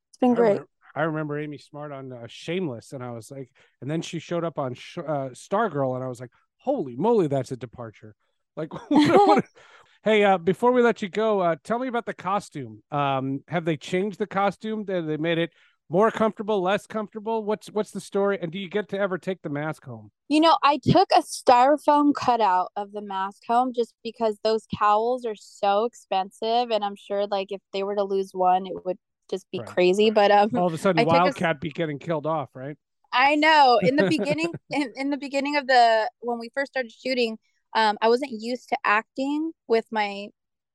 it's 0.10 0.18
been 0.18 0.34
great. 0.34 0.62
I 0.96 1.02
remember, 1.04 1.40
Amy 1.40 1.58
Smart 1.58 1.92
on 1.92 2.14
uh, 2.14 2.28
Shameless, 2.28 2.94
and 2.94 3.04
I 3.04 3.12
was 3.12 3.30
like, 3.30 3.50
and 3.82 3.90
then 3.90 4.02
she 4.02 4.20
showed 4.20 4.44
up 4.44 4.58
on 4.58 4.74
Sh- 4.76 5.00
uh, 5.00 5.30
Stargirl, 5.34 5.96
and 5.96 6.04
I 6.04 6.08
was 6.08 6.22
like, 6.22 6.30
holy 6.58 6.96
moly, 6.96 7.28
that's 7.28 7.52
a 7.52 7.58
departure. 7.58 8.16
Like, 8.56 8.74
what, 8.90 9.28
what, 9.28 9.46
hey, 10.04 10.24
uh, 10.24 10.38
before 10.38 10.72
we 10.72 10.82
let 10.82 11.02
you 11.02 11.10
go, 11.10 11.40
uh, 11.40 11.56
tell 11.64 11.80
me 11.80 11.88
about 11.88 12.06
the 12.06 12.14
costume. 12.14 12.84
Um, 12.92 13.44
have 13.48 13.66
they 13.66 13.76
changed 13.76 14.20
the 14.20 14.28
costume? 14.28 14.86
They, 14.86 15.02
they 15.02 15.18
made 15.18 15.40
it 15.40 15.52
more 15.94 16.10
comfortable, 16.10 16.60
less 16.60 16.88
comfortable? 16.88 17.44
What's 17.44 17.68
what's 17.68 17.92
the 17.92 18.02
story? 18.02 18.40
And 18.42 18.52
do 18.52 18.58
you 18.58 18.68
get 18.68 18.90
to 18.90 19.00
ever 19.00 19.20
take 19.20 19.44
the 19.44 19.50
mask 19.50 19.86
home? 19.86 20.10
You 20.28 20.42
know, 20.42 20.58
I 20.64 20.80
took 20.80 21.08
a 21.16 21.22
styrofoam 21.22 22.16
cutout 22.16 22.72
of 22.76 22.92
the 22.92 23.02
mask 23.02 23.44
home 23.48 23.74
just 23.74 23.94
because 24.04 24.40
those 24.44 24.66
cowls 24.78 25.24
are 25.24 25.36
so 25.36 25.86
expensive, 25.86 26.72
and 26.72 26.84
I'm 26.84 26.96
sure 26.96 27.28
like 27.28 27.52
if 27.52 27.62
they 27.74 27.84
were 27.84 27.96
to 27.96 28.04
lose 28.04 28.32
one, 28.34 28.66
it 28.66 28.74
would 28.86 28.98
just 29.30 29.46
be 29.52 29.60
right. 29.60 29.68
crazy. 29.68 30.10
But 30.10 30.32
um, 30.32 30.50
all 30.56 30.66
of 30.66 30.74
a 30.74 30.80
sudden, 30.80 31.00
I 31.00 31.04
Wildcat 31.04 31.58
a... 31.58 31.60
be 31.60 31.70
getting 31.70 32.00
killed 32.00 32.26
off, 32.26 32.50
right? 32.56 32.76
I 33.14 33.36
know. 33.36 33.80
In 33.84 33.96
the 33.96 34.10
beginning, 34.10 34.52
in, 34.72 34.92
in 34.96 35.10
the 35.12 35.18
beginning 35.18 35.58
of 35.58 35.68
the 35.68 36.10
when 36.22 36.40
we 36.40 36.50
first 36.56 36.72
started 36.72 36.92
shooting, 36.92 37.38
um, 37.76 38.00
I 38.02 38.10
wasn't 38.10 38.32
used 38.32 38.70
to 38.70 38.78
acting 38.84 39.52
with 39.68 39.86
my 39.92 40.30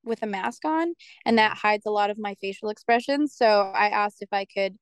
with 0.05 0.23
a 0.23 0.27
mask 0.27 0.65
on, 0.65 0.95
and 1.25 1.39
that 1.39 1.57
hides 1.57 1.87
a 1.87 1.91
lot 1.91 2.11
of 2.11 2.19
my 2.19 2.37
facial 2.41 2.71
expressions. 2.71 3.35
So 3.35 3.73
I 3.75 3.89
asked 3.89 4.19
if 4.23 4.29
I 4.33 4.45
could 4.45 4.77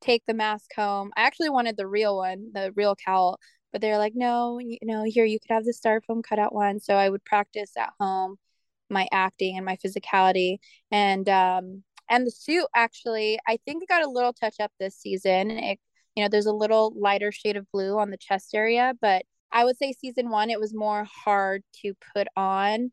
take 0.00 0.22
the 0.26 0.34
mask 0.34 0.70
home. 0.74 1.12
I 1.16 1.22
actually 1.22 1.50
wanted 1.50 1.76
the 1.76 1.86
real 1.86 2.16
one, 2.16 2.50
the 2.52 2.72
real 2.76 2.96
cowl, 2.96 3.38
but 3.72 3.80
they're 3.80 3.98
like, 3.98 4.14
no, 4.16 4.58
you 4.58 4.78
know, 4.82 5.04
here 5.04 5.24
you 5.24 5.38
could 5.40 5.52
have 5.54 5.64
the 5.64 5.72
styrofoam 5.74 6.22
cutout 6.22 6.54
one. 6.54 6.80
So 6.80 6.94
I 6.94 7.08
would 7.08 7.24
practice 7.24 7.72
at 7.76 7.92
home 8.00 8.36
my 8.90 9.06
acting 9.12 9.56
and 9.56 9.64
my 9.64 9.76
physicality 9.76 10.58
and 10.90 11.28
um 11.28 11.82
and 12.08 12.26
the 12.26 12.30
suit 12.30 12.66
actually 12.74 13.38
I 13.46 13.58
think 13.64 13.82
it 13.82 13.88
got 13.88 14.04
a 14.04 14.10
little 14.10 14.32
touch 14.32 14.56
up 14.60 14.72
this 14.80 14.96
season. 14.96 15.50
It 15.52 15.78
you 16.16 16.24
know, 16.24 16.28
there's 16.28 16.46
a 16.46 16.52
little 16.52 16.92
lighter 16.96 17.30
shade 17.32 17.56
of 17.56 17.70
blue 17.72 17.98
on 17.98 18.10
the 18.10 18.16
chest 18.16 18.54
area, 18.54 18.94
but 19.00 19.24
I 19.52 19.64
would 19.64 19.76
say 19.78 19.92
season 19.92 20.28
one, 20.30 20.50
it 20.50 20.60
was 20.60 20.74
more 20.74 21.06
hard 21.24 21.62
to 21.82 21.94
put 22.14 22.26
on. 22.36 22.92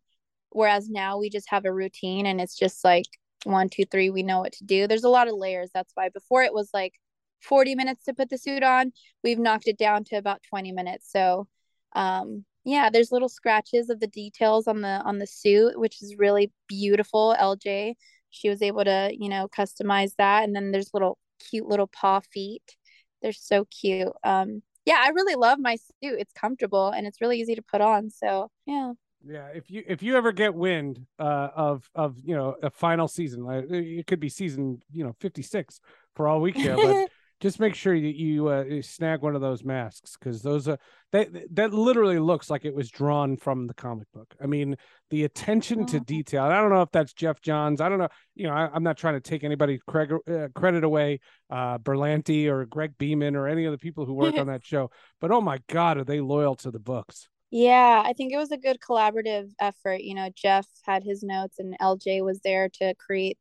Whereas 0.52 0.90
now 0.90 1.18
we 1.18 1.30
just 1.30 1.50
have 1.50 1.66
a 1.66 1.74
routine 1.74 2.26
and 2.26 2.40
it's 2.42 2.56
just 2.56 2.84
like 2.84 3.06
one, 3.44 3.70
two, 3.70 3.86
three, 3.86 4.10
we 4.10 4.24
know 4.24 4.40
what 4.40 4.54
to 4.54 4.64
do. 4.66 4.88
There's 4.88 5.04
a 5.04 5.10
lot 5.10 5.28
of 5.28 5.36
layers. 5.36 5.70
That's 5.74 5.92
why 5.96 6.10
before 6.10 6.44
it 6.44 6.54
was 6.54 6.70
like 6.74 6.94
40 7.42 7.76
minutes 7.76 8.06
to 8.06 8.14
put 8.14 8.30
the 8.30 8.38
suit 8.38 8.64
on, 8.64 8.92
we've 9.24 9.40
knocked 9.40 9.68
it 9.68 9.78
down 9.78 10.04
to 10.06 10.16
about 10.18 10.42
20 10.50 10.72
minutes. 10.72 11.12
So 11.12 11.48
um 11.94 12.46
yeah, 12.66 12.90
there's 12.90 13.14
little 13.14 13.30
scratches 13.30 13.90
of 13.90 14.00
the 14.02 14.08
details 14.08 14.68
on 14.68 14.82
the 14.82 15.02
on 15.06 15.20
the 15.20 15.28
suit, 15.28 15.80
which 15.80 16.02
is 16.02 16.16
really 16.18 16.52
beautiful. 16.68 17.36
LJ, 17.40 17.96
she 18.30 18.50
was 18.50 18.62
able 18.62 18.84
to, 18.84 19.12
you 19.18 19.30
know, 19.30 19.48
customize 19.48 20.12
that. 20.18 20.44
And 20.44 20.56
then 20.56 20.72
there's 20.72 20.94
little 20.94 21.18
cute 21.50 21.68
little 21.68 21.88
paw 21.88 22.20
feet. 22.20 22.76
They're 23.22 23.34
so 23.34 23.66
cute. 23.66 24.10
Um 24.24 24.64
yeah, 24.86 24.98
I 25.02 25.10
really 25.10 25.36
love 25.36 25.60
my 25.60 25.76
suit. 25.76 26.20
It's 26.20 26.34
comfortable 26.34 26.90
and 26.90 27.06
it's 27.08 27.22
really 27.22 27.40
easy 27.40 27.56
to 27.56 27.62
put 27.62 27.82
on. 27.82 28.10
So 28.10 28.50
yeah. 28.66 28.94
Yeah, 29.30 29.48
if 29.54 29.70
you 29.70 29.84
if 29.88 30.02
you 30.02 30.16
ever 30.16 30.32
get 30.32 30.54
wind 30.54 31.06
uh, 31.20 31.50
of 31.56 31.90
of 31.94 32.16
you 32.24 32.36
know 32.36 32.56
a 32.64 32.70
final 32.70 33.08
season, 33.08 33.44
like 33.44 33.66
it 33.70 34.08
could 34.08 34.20
be 34.20 34.30
season 34.30 34.82
you 34.92 35.04
know 35.04 35.16
fifty 35.20 35.42
six 35.42 35.82
for 36.16 36.28
all 36.28 36.40
we 36.40 36.52
care, 36.52 36.76
but 36.76 37.10
just 37.40 37.60
make 37.60 37.76
sure 37.76 37.94
that 37.94 38.16
you, 38.16 38.50
uh, 38.50 38.64
you 38.64 38.82
snag 38.82 39.22
one 39.22 39.36
of 39.36 39.42
those 39.42 39.64
masks 39.64 40.18
because 40.18 40.42
those 40.42 40.68
are 40.68 40.80
that 41.12 41.30
that 41.52 41.74
literally 41.74 42.20
looks 42.20 42.50
like 42.50 42.66
it 42.66 42.74
was 42.74 42.90
drawn 42.90 43.38
from 43.38 43.68
the 43.68 43.74
comic 43.74 44.08
book. 44.14 44.34
I 44.42 44.48
mean, 44.48 44.76
the 45.10 45.24
attention 45.24 45.86
to 45.88 46.00
detail. 46.00 46.44
I 46.44 46.60
don't 46.60 46.72
know 46.72 46.82
if 46.82 46.92
that's 46.92 47.14
Geoff 47.14 47.40
Johns. 47.42 47.80
I 47.80 47.90
don't 47.90 48.00
know. 48.00 48.10
You 48.36 48.48
know, 48.48 48.54
I, 48.54 48.76
am 48.76 48.84
not 48.84 48.98
trying 48.98 49.14
to 49.14 49.22
take 49.22 49.44
anybody 49.44 49.80
Craig, 49.88 50.12
uh, 50.12 50.48
credit 50.56 50.84
away, 50.84 51.20
uh, 51.50 51.78
Berlanti 51.78 52.48
or 52.48 52.66
Greg 52.66 52.98
Beeman 52.98 53.36
or 53.36 53.48
any 53.48 53.66
of 53.66 53.72
the 53.72 53.78
people 53.78 54.06
who 54.06 54.14
work 54.14 54.36
on 54.38 54.48
that 54.48 54.66
show. 54.66 54.90
But 55.22 55.32
oh 55.32 55.42
my 55.42 55.60
God, 55.68 55.98
are 55.98 56.04
they 56.04 56.22
loyal 56.22 56.56
to 56.56 56.72
the 56.72 56.80
books? 56.80 57.30
Yeah, 57.50 58.04
I 58.06 58.14
think 58.14 58.34
it 58.34 58.38
was 58.38 58.52
a 58.52 58.58
good 58.58 58.80
collaborative 58.80 59.52
effort. 59.60 60.02
You 60.02 60.16
know, 60.16 60.30
Geoff 60.36 60.68
had 60.86 61.04
his 61.04 61.24
notes 61.24 61.60
and 61.60 61.78
LJ 61.80 62.24
was 62.24 62.40
there 62.44 62.70
to 62.82 62.94
create 62.96 63.38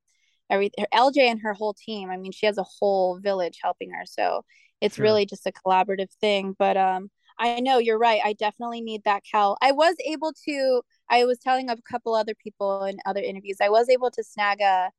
everything. 0.48 0.84
LJ 0.94 1.18
and 1.18 1.40
her 1.42 1.54
whole 1.54 1.74
team. 1.74 2.10
I 2.10 2.16
mean, 2.16 2.32
she 2.32 2.46
has 2.46 2.58
a 2.58 2.66
whole 2.78 3.18
village 3.18 3.58
helping 3.62 3.90
her. 3.90 4.04
So 4.06 4.44
it's 4.80 4.96
sure. 4.96 5.02
really 5.02 5.26
just 5.26 5.46
a 5.46 5.52
collaborative 5.52 6.10
thing. 6.20 6.54
But 6.58 6.76
um 6.76 7.10
I 7.38 7.60
know 7.60 7.78
you're 7.78 7.98
right. 7.98 8.20
I 8.24 8.32
definitely 8.32 8.80
need 8.80 9.02
that 9.04 9.22
cowl. 9.30 9.58
I 9.60 9.72
was 9.72 9.94
able 10.06 10.32
to 10.48 10.82
I 11.10 11.24
was 11.24 11.38
telling 11.38 11.68
a 11.68 11.76
couple 11.90 12.14
other 12.14 12.34
people 12.34 12.84
in 12.84 12.98
other 13.06 13.20
interviews, 13.20 13.58
I 13.60 13.70
was 13.70 13.88
able 13.88 14.10
to 14.12 14.22
snag 14.22 14.60
a 14.60 14.90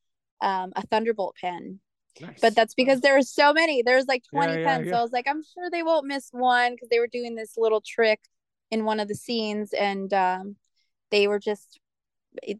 um 0.42 0.74
a 0.76 0.86
Thunderbolt 0.88 1.36
pen. 1.40 1.80
Nice. 2.20 2.40
But 2.42 2.56
that's 2.56 2.74
because 2.74 3.02
there 3.02 3.14
were 3.14 3.22
so 3.22 3.54
many. 3.54 3.84
There's 3.84 4.08
like 4.08 4.24
20 4.34 4.52
yeah, 4.52 4.60
yeah, 4.60 4.66
pens. 4.66 4.86
Yeah. 4.88 4.94
So 4.94 4.98
I 4.98 5.02
was 5.02 5.12
like, 5.12 5.28
I'm 5.30 5.44
sure 5.44 5.70
they 5.70 5.84
won't 5.84 6.08
miss 6.08 6.30
one 6.32 6.74
because 6.74 6.90
they 6.90 7.00
were 7.00 7.08
doing 7.08 7.36
this 7.36 7.54
little 7.58 7.82
trick 7.86 8.20
in 8.72 8.86
one 8.86 9.00
of 9.00 9.08
the 9.08 9.16
scenes 9.16 9.74
and 9.74 10.14
um, 10.14 10.56
they 11.12 11.28
were 11.28 11.40
just 11.40 11.80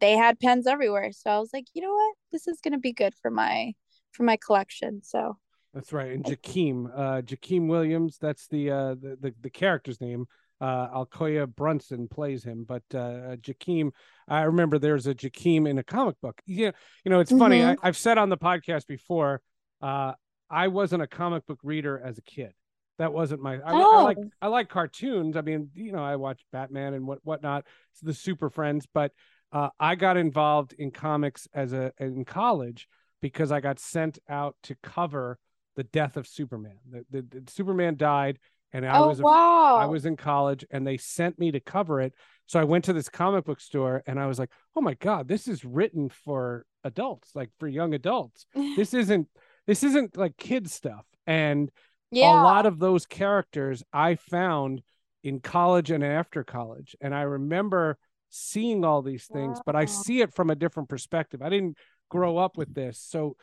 they 0.00 0.12
had 0.12 0.40
pens 0.40 0.66
everywhere. 0.66 1.12
So 1.12 1.30
i 1.30 1.38
was 1.38 1.50
like 1.52 1.66
you 1.74 1.82
know 1.82 1.92
what? 1.92 2.16
This 2.32 2.48
is 2.48 2.60
going 2.60 2.72
to 2.72 2.78
be 2.78 2.92
good 2.92 3.14
for 3.20 3.30
my 3.30 3.74
for 4.12 4.24
my 4.24 4.36
collection. 4.44 5.02
So 5.02 5.36
that's 5.74 5.92
right 5.92 6.12
and 6.12 6.24
jakeem 6.24 6.90
uh 6.94 7.20
jakeem 7.22 7.68
williams 7.68 8.18
that's 8.18 8.46
the 8.48 8.70
uh 8.70 8.94
the 8.94 9.16
the, 9.20 9.34
the 9.42 9.50
character's 9.50 10.00
name 10.00 10.26
uh 10.60 10.88
alkoya 10.88 11.46
brunson 11.46 12.08
plays 12.08 12.42
him 12.42 12.64
but 12.66 12.82
uh 12.94 13.36
jakeem 13.36 13.90
i 14.26 14.42
remember 14.42 14.78
there's 14.78 15.06
a 15.06 15.14
jakeem 15.14 15.68
in 15.68 15.78
a 15.78 15.84
comic 15.84 16.16
book. 16.20 16.40
Yeah 16.46 16.72
you 17.04 17.10
know 17.10 17.20
it's 17.20 17.30
funny 17.30 17.60
mm-hmm. 17.60 17.84
I, 17.84 17.88
i've 17.88 17.96
said 17.96 18.18
on 18.18 18.28
the 18.28 18.38
podcast 18.38 18.86
before 18.86 19.40
uh 19.82 20.14
i 20.50 20.68
wasn't 20.68 21.02
a 21.02 21.06
comic 21.06 21.46
book 21.46 21.60
reader 21.62 22.00
as 22.04 22.18
a 22.18 22.22
kid 22.22 22.52
that 22.98 23.12
wasn't 23.12 23.42
my. 23.42 23.56
I, 23.56 23.60
oh. 23.66 23.98
I, 23.98 24.02
like 24.02 24.18
I 24.42 24.46
like 24.48 24.68
cartoons. 24.68 25.36
I 25.36 25.40
mean, 25.40 25.70
you 25.74 25.92
know, 25.92 26.04
I 26.04 26.16
watch 26.16 26.40
Batman 26.52 26.94
and 26.94 27.06
what 27.06 27.20
whatnot. 27.22 27.64
It's 27.92 28.00
the 28.00 28.14
Super 28.14 28.50
Friends, 28.50 28.86
but 28.92 29.12
uh, 29.52 29.70
I 29.78 29.94
got 29.94 30.16
involved 30.16 30.74
in 30.74 30.90
comics 30.90 31.48
as 31.54 31.72
a 31.72 31.92
in 31.98 32.24
college 32.24 32.88
because 33.20 33.50
I 33.50 33.60
got 33.60 33.78
sent 33.78 34.18
out 34.28 34.56
to 34.64 34.76
cover 34.82 35.38
the 35.76 35.84
death 35.84 36.16
of 36.16 36.26
Superman. 36.26 36.76
The, 36.90 37.04
the, 37.10 37.40
the 37.40 37.50
Superman 37.50 37.96
died, 37.96 38.38
and 38.72 38.86
I 38.86 38.98
oh, 38.98 39.08
was 39.08 39.22
wow. 39.22 39.76
I 39.76 39.86
was 39.86 40.04
in 40.04 40.16
college, 40.16 40.64
and 40.70 40.86
they 40.86 40.96
sent 40.96 41.38
me 41.38 41.52
to 41.52 41.60
cover 41.60 42.00
it. 42.00 42.12
So 42.46 42.58
I 42.58 42.64
went 42.64 42.84
to 42.86 42.92
this 42.92 43.08
comic 43.08 43.44
book 43.44 43.60
store, 43.60 44.02
and 44.06 44.18
I 44.18 44.26
was 44.26 44.38
like, 44.38 44.50
"Oh 44.74 44.80
my 44.80 44.94
god, 44.94 45.28
this 45.28 45.46
is 45.46 45.64
written 45.64 46.08
for 46.08 46.66
adults, 46.84 47.30
like 47.34 47.50
for 47.58 47.68
young 47.68 47.94
adults. 47.94 48.46
this 48.54 48.92
isn't 48.92 49.28
this 49.66 49.82
isn't 49.84 50.16
like 50.16 50.36
kids 50.36 50.74
stuff." 50.74 51.06
And 51.26 51.70
yeah. 52.10 52.30
a 52.30 52.42
lot 52.42 52.66
of 52.66 52.78
those 52.78 53.06
characters 53.06 53.82
I 53.92 54.16
found 54.16 54.82
in 55.22 55.40
college 55.40 55.90
and 55.90 56.04
after 56.04 56.44
college. 56.44 56.96
And 57.00 57.14
I 57.14 57.22
remember 57.22 57.98
seeing 58.30 58.84
all 58.84 59.02
these 59.02 59.26
things, 59.26 59.58
wow. 59.58 59.62
but 59.66 59.76
I 59.76 59.84
see 59.86 60.20
it 60.20 60.34
from 60.34 60.50
a 60.50 60.54
different 60.54 60.88
perspective. 60.88 61.42
I 61.42 61.48
didn't 61.48 61.76
grow 62.08 62.38
up 62.38 62.56
with 62.56 62.74
this. 62.74 63.00
So, 63.00 63.36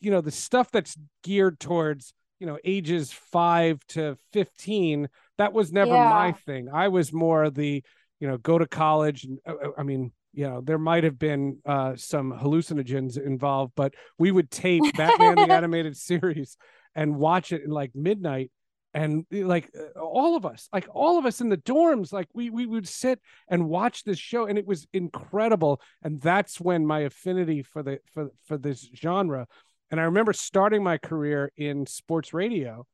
you 0.00 0.10
know, 0.10 0.20
the 0.20 0.30
stuff 0.30 0.70
that's 0.70 0.96
geared 1.22 1.60
towards, 1.60 2.14
you 2.38 2.46
know, 2.46 2.58
ages 2.64 3.12
five 3.12 3.80
to 3.88 4.16
15, 4.32 5.08
that 5.38 5.52
was 5.52 5.72
never 5.72 5.92
yeah. 5.92 6.08
my 6.08 6.32
thing. 6.32 6.68
I 6.72 6.88
was 6.88 7.12
more 7.12 7.50
the, 7.50 7.82
you 8.20 8.28
know, 8.28 8.38
go 8.38 8.58
to 8.58 8.66
college. 8.66 9.24
And 9.24 9.38
uh, 9.46 9.54
uh, 9.54 9.70
I 9.78 9.82
mean, 9.82 10.12
you 10.32 10.46
know, 10.46 10.60
there 10.60 10.78
might 10.78 11.04
have 11.04 11.18
been 11.18 11.58
uh, 11.64 11.96
some 11.96 12.32
hallucinogens 12.32 13.18
involved, 13.18 13.72
but 13.74 13.94
we 14.18 14.30
would 14.30 14.50
tape 14.50 14.82
Batman 14.94 15.34
the 15.36 15.42
animated 15.52 15.96
series 15.96 16.56
and 16.96 17.16
watch 17.16 17.52
it 17.52 17.62
in 17.62 17.70
like 17.70 17.92
midnight 17.94 18.50
and 18.92 19.26
like 19.30 19.70
all 19.94 20.36
of 20.36 20.46
us 20.46 20.68
like 20.72 20.88
all 20.90 21.18
of 21.18 21.26
us 21.26 21.42
in 21.42 21.50
the 21.50 21.58
dorms 21.58 22.12
like 22.12 22.28
we 22.32 22.48
we 22.48 22.64
would 22.64 22.88
sit 22.88 23.20
and 23.46 23.68
watch 23.68 24.02
this 24.02 24.18
show 24.18 24.46
and 24.46 24.58
it 24.58 24.66
was 24.66 24.88
incredible. 24.92 25.80
And 26.02 26.20
that's 26.20 26.60
when 26.60 26.86
my 26.86 27.00
affinity 27.00 27.62
for 27.62 27.82
the 27.82 28.00
for 28.12 28.30
for 28.46 28.56
this 28.58 28.88
genre 28.96 29.46
and 29.90 30.00
i 30.00 30.04
remember 30.04 30.32
starting 30.32 30.82
my 30.82 30.98
career 30.98 31.52
in 31.56 31.86
sports 31.86 32.32
radio 32.32 32.86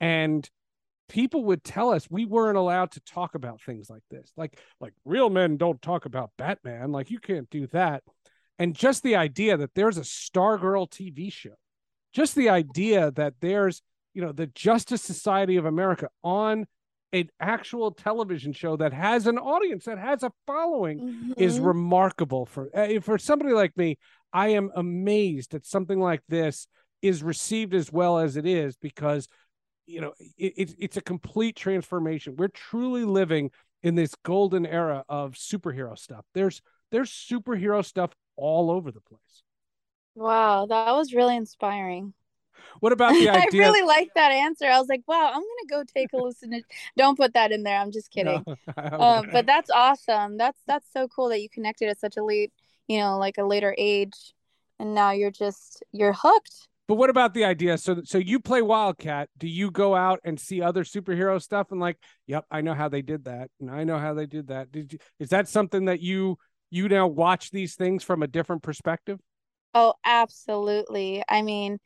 and 0.00 0.48
people 1.10 1.44
would 1.44 1.62
tell 1.62 1.90
us 1.90 2.10
we 2.10 2.24
weren't 2.24 2.56
allowed 2.56 2.92
to 2.92 3.00
talk 3.00 3.34
about 3.34 3.60
things 3.60 3.90
like 3.90 4.04
this. 4.10 4.32
Like 4.36 4.58
like 4.80 4.94
real 5.04 5.28
men 5.28 5.58
don't 5.58 5.82
talk 5.82 6.06
about 6.06 6.30
batman. 6.38 6.90
Like 6.90 7.10
you 7.10 7.18
can't 7.18 7.50
do 7.50 7.66
that. 7.68 8.02
And 8.58 8.74
just 8.74 9.02
the 9.02 9.16
idea 9.16 9.56
that 9.56 9.74
there's 9.74 9.98
a 9.98 10.02
stargirl 10.02 10.90
tv 10.90 11.30
show 11.32 11.56
just 12.12 12.34
the 12.34 12.48
idea 12.48 13.10
that 13.12 13.34
there's 13.40 13.82
you 14.14 14.22
know 14.22 14.32
the 14.32 14.46
justice 14.48 15.02
society 15.02 15.56
of 15.56 15.64
america 15.64 16.08
on 16.22 16.66
an 17.12 17.28
actual 17.40 17.90
television 17.90 18.52
show 18.52 18.76
that 18.76 18.92
has 18.92 19.26
an 19.26 19.36
audience 19.36 19.84
that 19.84 19.98
has 19.98 20.22
a 20.22 20.30
following 20.46 21.00
mm-hmm. 21.00 21.32
is 21.36 21.58
remarkable 21.58 22.46
for 22.46 22.70
uh, 22.76 23.00
for 23.00 23.18
somebody 23.18 23.52
like 23.52 23.76
me 23.76 23.98
i 24.32 24.48
am 24.48 24.70
amazed 24.76 25.52
that 25.52 25.66
something 25.66 26.00
like 26.00 26.22
this 26.28 26.66
is 27.02 27.22
received 27.22 27.74
as 27.74 27.92
well 27.92 28.18
as 28.18 28.36
it 28.36 28.46
is 28.46 28.76
because 28.76 29.28
you 29.86 30.00
know 30.00 30.12
it, 30.38 30.52
it, 30.56 30.74
it's 30.78 30.96
a 30.96 31.02
complete 31.02 31.56
transformation. 31.56 32.36
We're 32.36 32.48
truly 32.48 33.04
living 33.04 33.50
in 33.82 33.94
this 33.94 34.14
golden 34.24 34.66
era 34.66 35.04
of 35.08 35.32
superhero 35.32 35.98
stuff. 35.98 36.24
There's 36.34 36.62
there's 36.90 37.10
superhero 37.10 37.84
stuff 37.84 38.12
all 38.36 38.70
over 38.70 38.90
the 38.90 39.00
place 39.00 39.42
Wow, 40.14 40.66
that 40.66 40.92
was 40.92 41.12
really 41.12 41.36
inspiring. 41.36 42.14
What 42.80 42.92
about 42.92 43.12
the 43.12 43.28
idea? 43.30 43.62
I 43.62 43.70
really 43.70 43.86
like 43.86 44.10
that 44.14 44.32
answer. 44.32 44.66
I 44.66 44.78
was 44.78 44.88
like, 44.88 45.02
wow, 45.06 45.30
I'm 45.32 45.40
gonna 45.40 45.68
go 45.68 45.84
take 45.94 46.10
hallucination. 46.10 46.64
Don't 46.96 47.16
put 47.16 47.34
that 47.34 47.52
in 47.52 47.62
there. 47.62 47.78
I'm 47.78 47.92
just 47.92 48.10
kidding. 48.10 48.44
No, 48.76 48.98
um, 48.98 49.28
but 49.32 49.46
that's 49.46 49.70
awesome. 49.70 50.36
That's 50.36 50.58
that's 50.66 50.86
so 50.92 51.08
cool 51.08 51.28
that 51.30 51.40
you 51.40 51.48
connected 51.48 51.88
at 51.88 51.98
such 51.98 52.16
a 52.16 52.24
late, 52.24 52.52
you 52.88 52.98
know, 52.98 53.18
like 53.18 53.38
a 53.38 53.44
later 53.44 53.74
age, 53.76 54.34
and 54.78 54.94
now 54.94 55.10
you're 55.10 55.30
just 55.30 55.82
you're 55.92 56.14
hooked. 56.16 56.68
But 56.88 56.94
what 56.96 57.10
about 57.10 57.34
the 57.34 57.44
idea? 57.44 57.78
So 57.78 58.02
so 58.04 58.18
you 58.18 58.40
play 58.40 58.62
Wildcat. 58.62 59.28
Do 59.38 59.48
you 59.48 59.70
go 59.70 59.94
out 59.94 60.20
and 60.24 60.40
see 60.40 60.62
other 60.62 60.84
superhero 60.84 61.40
stuff 61.40 61.70
and 61.70 61.80
like, 61.80 61.98
yep, 62.26 62.44
I 62.50 62.62
know 62.62 62.74
how 62.74 62.88
they 62.88 63.02
did 63.02 63.24
that, 63.24 63.50
and 63.60 63.70
I 63.70 63.84
know 63.84 63.98
how 63.98 64.14
they 64.14 64.26
did 64.26 64.48
that. 64.48 64.72
Did 64.72 64.94
you? 64.94 64.98
Is 65.18 65.28
that 65.30 65.48
something 65.48 65.84
that 65.86 66.00
you 66.00 66.36
you 66.70 66.88
now 66.88 67.06
watch 67.06 67.50
these 67.50 67.74
things 67.74 68.02
from 68.02 68.22
a 68.22 68.26
different 68.26 68.62
perspective? 68.62 69.20
Oh, 69.74 69.94
absolutely. 70.04 71.22
I 71.28 71.42
mean, 71.42 71.78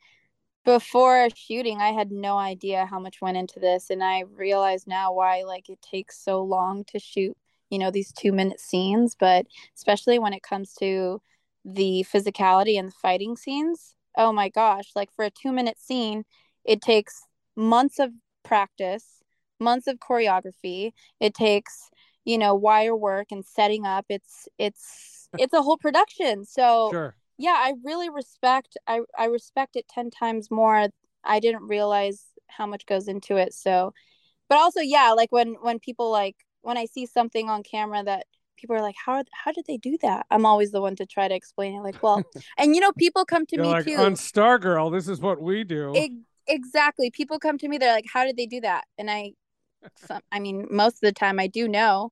before 0.65 1.29
shooting, 1.35 1.79
I 1.81 1.89
had 1.91 2.11
no 2.11 2.37
idea 2.37 2.85
how 2.87 2.99
much 2.99 3.21
went 3.21 3.37
into 3.37 3.59
this. 3.59 3.89
And 3.89 4.03
I 4.03 4.21
realize 4.35 4.87
now 4.87 5.13
why 5.13 5.43
like 5.43 5.69
it 5.69 5.81
takes 5.81 6.19
so 6.23 6.43
long 6.43 6.83
to 6.85 6.99
shoot, 6.99 7.37
you 7.69 7.79
know, 7.79 7.91
these 7.91 8.11
two 8.13 8.31
minute 8.31 8.59
scenes. 8.59 9.15
But 9.19 9.45
especially 9.75 10.19
when 10.19 10.33
it 10.33 10.43
comes 10.43 10.73
to 10.75 11.21
the 11.63 12.05
physicality 12.11 12.79
and 12.79 12.89
the 12.89 12.95
fighting 13.01 13.37
scenes, 13.37 13.95
oh 14.17 14.31
my 14.33 14.49
gosh, 14.49 14.91
like 14.95 15.11
for 15.15 15.25
a 15.25 15.31
two 15.31 15.51
minute 15.51 15.79
scene, 15.79 16.25
it 16.65 16.81
takes 16.81 17.23
months 17.55 17.99
of 17.99 18.11
practice, 18.43 19.21
months 19.59 19.87
of 19.87 19.99
choreography. 19.99 20.93
It 21.19 21.35
takes, 21.35 21.89
you 22.25 22.37
know, 22.39 22.55
wire 22.55 22.95
work 22.95 23.27
and 23.31 23.45
setting 23.45 23.85
up. 23.85 24.05
It's 24.09 24.47
it's 24.57 25.29
it's 25.37 25.53
a 25.53 25.61
whole 25.61 25.77
production. 25.77 26.45
So 26.45 26.89
sure 26.91 27.15
yeah 27.37 27.55
i 27.57 27.73
really 27.83 28.09
respect 28.09 28.77
i 28.87 29.01
i 29.17 29.25
respect 29.25 29.75
it 29.75 29.87
10 29.87 30.09
times 30.09 30.49
more 30.49 30.87
i 31.23 31.39
didn't 31.39 31.67
realize 31.67 32.31
how 32.47 32.65
much 32.65 32.85
goes 32.85 33.07
into 33.07 33.37
it. 33.37 33.53
So, 33.53 33.93
but 34.49 34.57
also, 34.57 34.79
yeah, 34.81 35.11
like 35.11 35.31
when 35.31 35.55
when 35.61 35.79
people 35.79 36.11
like 36.11 36.35
when 36.61 36.77
I 36.77 36.85
see 36.85 37.05
something 37.05 37.49
on 37.49 37.63
camera 37.63 38.03
that 38.03 38.25
people 38.57 38.75
are 38.75 38.81
like, 38.81 38.95
how 39.03 39.23
how 39.31 39.51
did 39.51 39.65
they 39.67 39.77
do 39.77 39.97
that? 40.01 40.25
I'm 40.31 40.45
always 40.45 40.71
the 40.71 40.81
one 40.81 40.95
to 40.97 41.05
try 41.05 41.27
to 41.27 41.35
explain 41.35 41.75
it. 41.75 41.81
Like, 41.81 42.01
well, 42.01 42.23
and 42.57 42.75
you 42.75 42.81
know, 42.81 42.91
people 42.93 43.25
come 43.25 43.45
to 43.47 43.57
You're 43.57 43.65
me 43.65 43.71
like 43.71 43.85
too. 43.85 43.95
on 43.95 44.13
Stargirl. 44.13 44.91
This 44.91 45.07
is 45.07 45.19
what 45.19 45.41
we 45.41 45.63
do. 45.63 45.93
Ex- 45.95 46.13
exactly. 46.47 47.11
People 47.11 47.39
come 47.39 47.57
to 47.57 47.67
me. 47.67 47.77
They're 47.77 47.93
like, 47.93 48.07
how 48.11 48.25
did 48.25 48.37
they 48.37 48.45
do 48.45 48.61
that? 48.61 48.85
And 48.97 49.09
I, 49.09 49.33
some, 50.07 50.21
I 50.31 50.39
mean, 50.39 50.67
most 50.69 50.95
of 50.95 51.01
the 51.01 51.13
time 51.13 51.39
I 51.39 51.47
do 51.47 51.67
know. 51.67 52.11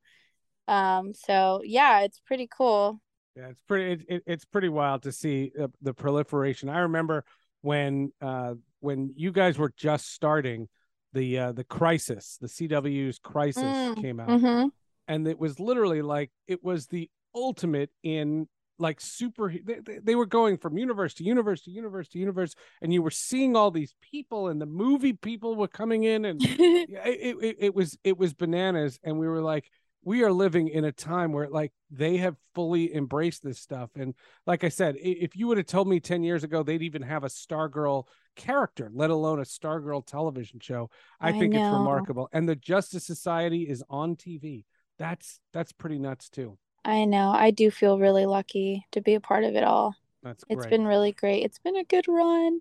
Um. 0.68 1.14
So 1.14 1.62
yeah, 1.64 2.02
it's 2.02 2.22
pretty 2.26 2.48
cool. 2.48 3.00
Yeah, 3.36 3.48
it's 3.48 3.62
pretty. 3.68 3.92
It, 3.94 4.06
it, 4.08 4.24
it's 4.28 4.46
pretty 4.46 4.70
wild 4.70 5.04
to 5.04 5.12
see 5.12 5.52
uh, 5.60 5.68
the 5.82 5.94
proliferation. 5.94 6.70
I 6.70 6.80
remember 6.80 7.24
when 7.62 8.12
uh, 8.22 8.56
when 8.80 9.14
you 9.16 9.32
guys 9.32 9.58
were 9.58 9.74
just 9.76 10.12
starting 10.14 10.68
the 11.14 11.40
uh, 11.40 11.52
the 11.52 11.64
crisis, 11.64 12.38
the 12.40 12.48
CW's 12.48 13.20
crisis 13.20 13.90
Mm, 13.90 13.96
came 13.96 14.20
out, 14.20 14.42
hmm 14.42 14.70
and 15.08 15.28
it 15.28 15.40
was 15.40 15.60
literally 15.60 16.02
like 16.02 16.32
it 16.48 16.64
was 16.64 16.88
the 16.88 17.10
ultimate 17.36 17.90
in 18.04 18.48
like 18.80 19.02
super. 19.02 19.52
They, 19.52 19.80
they, 19.80 20.00
they 20.00 20.16
were 20.16 20.28
going 20.28 20.58
from 20.58 20.78
universe 20.78 21.16
to 21.16 21.24
universe 21.24 21.62
to 21.64 21.72
universe 21.72 22.10
to 22.10 22.20
universe, 22.20 22.56
and 22.82 22.94
you 22.94 23.02
were 23.02 23.12
seeing 23.12 23.56
all 23.56 23.72
these 23.72 23.96
people, 24.02 24.50
and 24.50 24.62
the 24.62 24.66
movie 24.68 25.14
people 25.14 25.56
were 25.56 25.68
coming 25.68 26.04
in, 26.04 26.26
and 26.26 26.44
it, 26.88 27.38
it, 27.42 27.56
it 27.60 27.76
was 27.76 27.98
it 28.04 28.18
was 28.18 28.34
bananas 28.34 29.00
and 29.04 29.18
we 29.20 29.28
were 29.28 29.42
like 29.42 29.66
we 30.04 30.24
are 30.24 30.32
living 30.32 30.68
in 30.68 30.86
a 30.86 30.92
time 30.92 31.32
where 31.32 31.50
like 31.50 31.72
they 31.92 32.18
have 32.18 32.36
fully 32.56 32.94
embraced 32.94 33.44
this 33.44 33.60
stuff 33.60 33.90
and 33.96 34.14
like 34.46 34.64
i 34.64 34.70
said 34.70 34.96
if 35.00 35.36
you 35.36 35.48
would 35.48 35.58
have 35.58 35.66
told 35.66 35.88
me 35.88 36.00
10 36.00 36.24
years 36.24 36.44
ago 36.44 36.64
they'd 36.64 36.82
even 36.82 37.02
have 37.02 37.24
a 37.24 37.28
stargirl 37.28 38.06
character 38.36 38.90
let 38.94 39.10
alone 39.10 39.40
a 39.40 39.44
stargirl 39.44 40.06
television 40.06 40.60
show 40.60 40.90
i, 41.20 41.30
I 41.30 41.32
think 41.32 41.54
it's 41.54 41.72
remarkable 41.72 42.30
and 42.34 42.48
the 42.48 42.56
justice 42.56 43.06
society 43.06 43.64
is 43.64 43.84
on 43.90 44.16
tv 44.16 44.66
that's 44.98 45.40
that's 45.54 45.72
pretty 45.72 46.00
nuts 46.00 46.30
too 46.30 46.58
I 46.86 47.06
know. 47.06 47.32
I 47.32 47.52
do 47.52 47.72
feel 47.72 47.98
really 47.98 48.26
lucky 48.26 48.86
to 48.92 49.02
be 49.02 49.14
a 49.14 49.22
part 49.22 49.44
of 49.46 49.56
it 49.56 49.64
all. 49.64 49.96
that's 50.22 50.44
It's 50.50 50.60
great 50.60 50.70
been 50.70 50.86
really 50.86 51.14
great. 51.14 51.44
It's 51.44 51.60
been 51.60 51.78
a 51.78 51.84
good 51.86 52.08
run. 52.08 52.60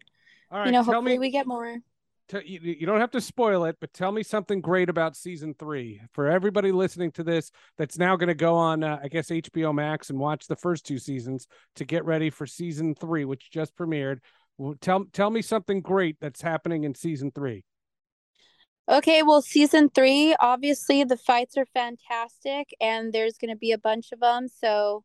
all 0.50 0.58
right 0.58 0.66
you 0.66 0.72
know, 0.72 0.82
hopefully 0.82 1.14
me 1.14 1.18
we 1.18 1.30
get 1.30 1.46
more. 1.46 1.78
You, 2.44 2.86
don't 2.86 3.00
have 3.00 3.10
to 3.12 3.20
spoil 3.20 3.64
it, 3.64 3.76
but 3.80 3.92
tell 3.92 4.12
me 4.12 4.22
something 4.22 4.60
great 4.60 4.88
about 4.88 5.16
season 5.16 5.54
three 5.58 6.00
for 6.12 6.28
everybody 6.28 6.72
listening 6.72 7.12
to 7.12 7.24
this. 7.24 7.50
That's 7.78 7.98
now 7.98 8.16
going 8.16 8.28
to 8.28 8.34
go 8.34 8.54
on, 8.54 8.82
uh, 8.82 9.00
I 9.02 9.08
guess, 9.08 9.28
HBO 9.28 9.74
Max 9.74 10.10
and 10.10 10.18
watch 10.18 10.46
the 10.46 10.56
first 10.56 10.86
two 10.86 10.98
seasons 10.98 11.46
to 11.76 11.84
get 11.84 12.04
ready 12.04 12.30
for 12.30 12.46
season 12.46 12.94
three, 12.94 13.24
which 13.24 13.50
just 13.50 13.76
premiered. 13.76 14.18
Tell 14.80 15.04
tell 15.12 15.30
me 15.30 15.42
something 15.42 15.80
great 15.80 16.16
that's 16.20 16.42
happening 16.42 16.84
in 16.84 16.94
season 16.94 17.32
three. 17.32 17.64
Okay, 18.88 19.22
well, 19.22 19.42
season 19.42 19.88
three, 19.88 20.34
obviously 20.40 21.04
the 21.04 21.16
fights 21.16 21.56
are 21.56 21.66
fantastic, 21.66 22.74
and 22.80 23.12
there's 23.12 23.38
going 23.38 23.50
to 23.50 23.56
be 23.56 23.72
a 23.72 23.78
bunch 23.78 24.10
of 24.12 24.20
them. 24.20 24.48
So, 24.48 25.04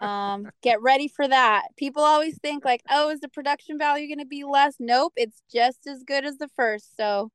um, 0.00 0.48
get 0.62 0.80
ready 0.82 1.08
for 1.08 1.26
that. 1.26 1.68
People 1.76 2.02
always 2.02 2.38
think 2.38 2.64
like, 2.64 2.82
oh, 2.90 3.10
is 3.10 3.20
the 3.20 3.28
production 3.28 3.78
value 3.78 4.06
going 4.08 4.18
to 4.18 4.26
be 4.26 4.44
less? 4.44 4.76
Nope, 4.78 5.12
it's 5.16 5.42
just 5.52 5.86
as 5.86 6.02
good 6.04 6.24
as 6.24 6.38
the 6.38 6.48
first. 6.56 6.96
So, 6.96 7.30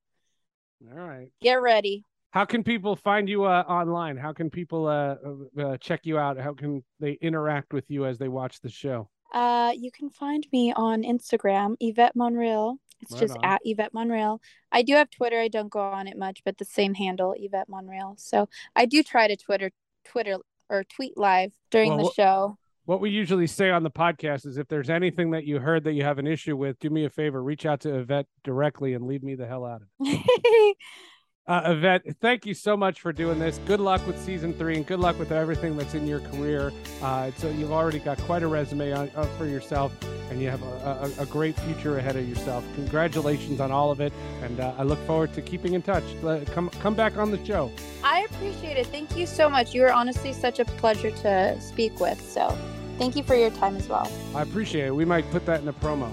All 0.91 0.97
right. 1.07 1.29
get 1.41 1.61
ready. 1.61 2.05
How 2.31 2.43
can 2.45 2.63
people 2.63 2.95
find 2.97 3.29
you 3.29 3.45
uh, 3.45 3.63
online? 3.67 4.17
How 4.17 4.33
can 4.33 4.49
people 4.49 4.87
uh, 4.87 5.15
uh, 5.61 5.77
check 5.77 6.01
you 6.03 6.17
out? 6.17 6.37
How 6.37 6.53
can 6.53 6.83
they 6.99 7.13
interact 7.21 7.71
with 7.71 7.85
you 7.89 8.05
as 8.05 8.17
they 8.17 8.27
watch 8.27 8.59
the 8.59 8.69
show? 8.69 9.09
Uh, 9.33 9.71
you 9.75 9.89
can 9.91 10.09
find 10.09 10.45
me 10.51 10.73
on 10.75 11.03
Instagram, 11.03 11.75
Yvette 11.79 12.15
Monreal. 12.15 12.75
It's 13.01 13.11
Right 13.13 13.21
just 13.21 13.37
on. 13.37 13.45
at 13.45 13.61
Yvette 13.63 13.93
Monreal. 13.93 14.41
I 14.71 14.81
do 14.81 14.95
have 14.95 15.09
Twitter. 15.09 15.39
I 15.39 15.47
don't 15.47 15.69
go 15.69 15.79
on 15.79 16.07
it 16.07 16.17
much, 16.17 16.41
but 16.43 16.57
the 16.57 16.65
same 16.65 16.93
handle, 16.93 17.33
Yvette 17.37 17.69
Monreal. 17.69 18.15
So 18.17 18.49
I 18.75 18.85
do 18.85 19.03
try 19.03 19.27
to 19.27 19.35
Twitter, 19.35 19.71
Twitter 20.05 20.37
or 20.69 20.83
tweet 20.83 21.17
live 21.17 21.51
during 21.71 21.95
Well, 21.95 22.05
the 22.05 22.11
show. 22.13 22.57
What 22.85 23.01
we 23.01 23.09
usually 23.09 23.47
say 23.47 23.71
on 23.71 23.81
the 23.81 23.89
podcast 23.89 24.45
is 24.45 24.57
if 24.57 24.67
there's 24.67 24.91
anything 24.91 25.31
that 25.31 25.43
you 25.43 25.59
heard 25.59 25.83
that 25.85 25.93
you 25.93 26.03
have 26.03 26.19
an 26.19 26.27
issue 26.27 26.55
with, 26.55 26.77
do 26.79 26.89
me 26.91 27.05
a 27.05 27.09
favor, 27.09 27.41
reach 27.41 27.65
out 27.65 27.79
to 27.81 27.99
Yvette 27.99 28.27
directly 28.43 28.93
and 28.93 29.07
leave 29.07 29.23
me 29.23 29.33
the 29.33 29.47
hell 29.47 29.65
out 29.65 29.81
of 29.81 29.87
it. 29.99 30.77
Uh, 31.47 31.61
Yvette, 31.65 32.17
thank 32.21 32.43
you 32.47 32.55
so 32.55 32.75
much 32.75 32.99
for 32.99 33.13
doing 33.13 33.37
this. 33.37 33.59
Good 33.67 33.79
luck 33.79 34.05
with 34.07 34.19
season 34.19 34.51
three, 34.51 34.77
and 34.77 34.85
good 34.85 34.99
luck 34.99 35.19
with 35.19 35.31
everything 35.31 35.77
that's 35.77 35.93
in 35.93 36.07
your 36.07 36.19
career. 36.19 36.73
Uh, 37.03 37.29
so 37.37 37.49
you've 37.49 37.71
already 37.71 37.99
got 37.99 38.17
quite 38.21 38.41
a 38.41 38.47
resume 38.47 38.91
on, 38.93 39.11
uh, 39.15 39.25
for 39.37 39.45
yourself, 39.45 39.93
and 40.31 40.41
you 40.41 40.49
have 40.49 40.63
a, 40.63 41.11
a, 41.19 41.21
a 41.21 41.25
great 41.27 41.55
future 41.59 41.99
ahead 41.99 42.15
of 42.15 42.27
yourself. 42.27 42.65
Congratulations 42.73 43.59
on 43.59 43.71
all 43.71 43.91
of 43.91 44.01
it, 44.01 44.11
and 44.41 44.59
uh, 44.59 44.73
I 44.75 44.81
look 44.81 44.97
forward 45.05 45.33
to 45.33 45.41
keeping 45.43 45.75
in 45.75 45.83
touch. 45.83 46.03
Come 46.47 46.69
come 46.69 46.95
back 46.95 47.15
on 47.17 47.29
the 47.29 47.45
show. 47.45 47.71
I 48.03 48.21
appreciate 48.21 48.77
it. 48.77 48.87
Thank 48.87 49.15
you 49.15 49.27
so 49.27 49.47
much. 49.47 49.75
You 49.75 49.83
are 49.83 49.93
honestly 49.93 50.33
such 50.33 50.57
a 50.57 50.65
pleasure 50.65 51.11
to 51.11 51.61
speak 51.61 51.99
with. 51.99 52.19
So 52.27 52.57
thank 52.97 53.15
you 53.15 53.21
for 53.21 53.35
your 53.35 53.51
time 53.51 53.75
as 53.75 53.87
well. 53.87 54.11
I 54.33 54.41
appreciate 54.41 54.87
it. 54.87 54.95
We 54.95 55.05
might 55.05 55.29
put 55.29 55.45
that 55.45 55.61
in 55.61 55.67
a 55.67 55.73
promo. 55.73 56.11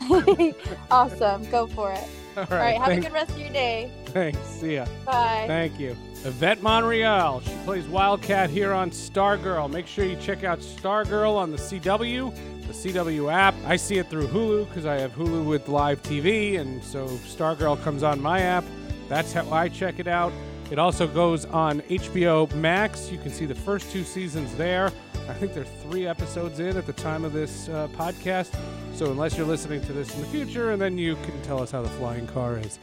awesome. 0.92 1.50
Go 1.50 1.66
for 1.66 1.90
it. 1.90 2.04
All 2.36 2.44
right. 2.44 2.52
All 2.52 2.58
right. 2.58 2.78
Have 2.78 2.86
thank- 2.86 3.04
a 3.04 3.08
good 3.08 3.14
rest 3.14 3.32
of 3.32 3.40
your 3.40 3.50
day. 3.50 3.92
Thanks. 4.14 4.38
See 4.40 4.74
ya. 4.74 4.86
Bye. 5.04 5.44
Thank 5.46 5.78
you. 5.78 5.96
Yvette 6.24 6.60
Monreal. 6.62 7.40
She 7.42 7.54
plays 7.64 7.86
Wildcat 7.86 8.50
here 8.50 8.72
on 8.72 8.90
Stargirl. 8.90 9.70
Make 9.70 9.86
sure 9.86 10.04
you 10.04 10.16
check 10.16 10.42
out 10.42 10.58
Stargirl 10.58 11.36
on 11.36 11.52
the 11.52 11.56
CW, 11.56 12.34
the 12.66 12.72
CW 12.72 13.32
app. 13.32 13.54
I 13.64 13.76
see 13.76 13.98
it 13.98 14.10
through 14.10 14.26
Hulu 14.26 14.68
because 14.68 14.84
I 14.84 14.98
have 14.98 15.12
Hulu 15.12 15.46
with 15.46 15.68
live 15.68 16.02
TV, 16.02 16.58
and 16.58 16.82
so 16.82 17.06
Stargirl 17.06 17.82
comes 17.84 18.02
on 18.02 18.20
my 18.20 18.40
app. 18.40 18.64
That's 19.08 19.32
how 19.32 19.48
I 19.52 19.68
check 19.68 20.00
it 20.00 20.08
out. 20.08 20.32
It 20.72 20.78
also 20.78 21.06
goes 21.06 21.44
on 21.46 21.80
HBO 21.82 22.52
Max. 22.54 23.10
You 23.10 23.18
can 23.18 23.30
see 23.30 23.46
the 23.46 23.54
first 23.54 23.90
two 23.92 24.04
seasons 24.04 24.54
there. 24.56 24.92
I 25.28 25.34
think 25.34 25.54
there's 25.54 25.70
three 25.82 26.06
episodes 26.06 26.58
in 26.58 26.76
at 26.76 26.86
the 26.86 26.92
time 26.92 27.24
of 27.24 27.32
this 27.32 27.68
uh, 27.68 27.88
podcast. 27.96 28.56
So 28.94 29.10
unless 29.10 29.36
you're 29.36 29.46
listening 29.46 29.80
to 29.82 29.92
this 29.92 30.12
in 30.14 30.20
the 30.20 30.26
future, 30.26 30.72
and 30.72 30.82
then 30.82 30.98
you 30.98 31.14
can 31.22 31.40
tell 31.42 31.62
us 31.62 31.70
how 31.70 31.82
the 31.82 31.88
flying 31.90 32.26
car 32.26 32.58
is. 32.58 32.78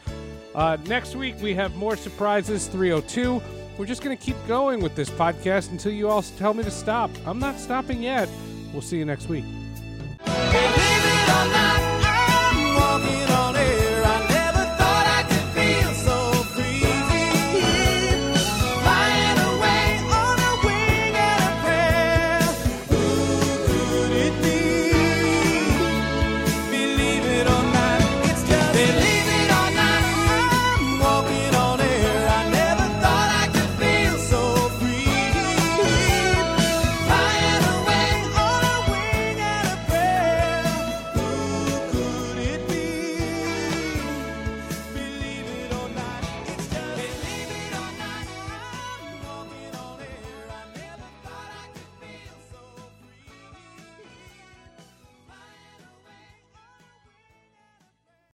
Uh, 0.58 0.76
next 0.88 1.16
week, 1.16 1.36
we 1.40 1.54
have 1.54 1.76
more 1.76 1.96
surprises 1.96 2.66
302. 2.66 3.40
We're 3.78 3.86
just 3.86 4.02
going 4.02 4.18
to 4.18 4.24
keep 4.24 4.36
going 4.48 4.82
with 4.82 4.96
this 4.96 5.08
podcast 5.08 5.70
until 5.70 5.92
you 5.92 6.10
all 6.10 6.24
tell 6.24 6.56
me 6.56 6.64
to 6.64 6.72
stop. 6.72 7.12
I'm 7.28 7.38
not 7.38 7.60
stopping 7.60 8.02
yet. 8.02 8.28
We'll 8.74 8.82
see 8.82 8.98
you 8.98 9.06
next 9.06 9.30
week. 9.30 9.46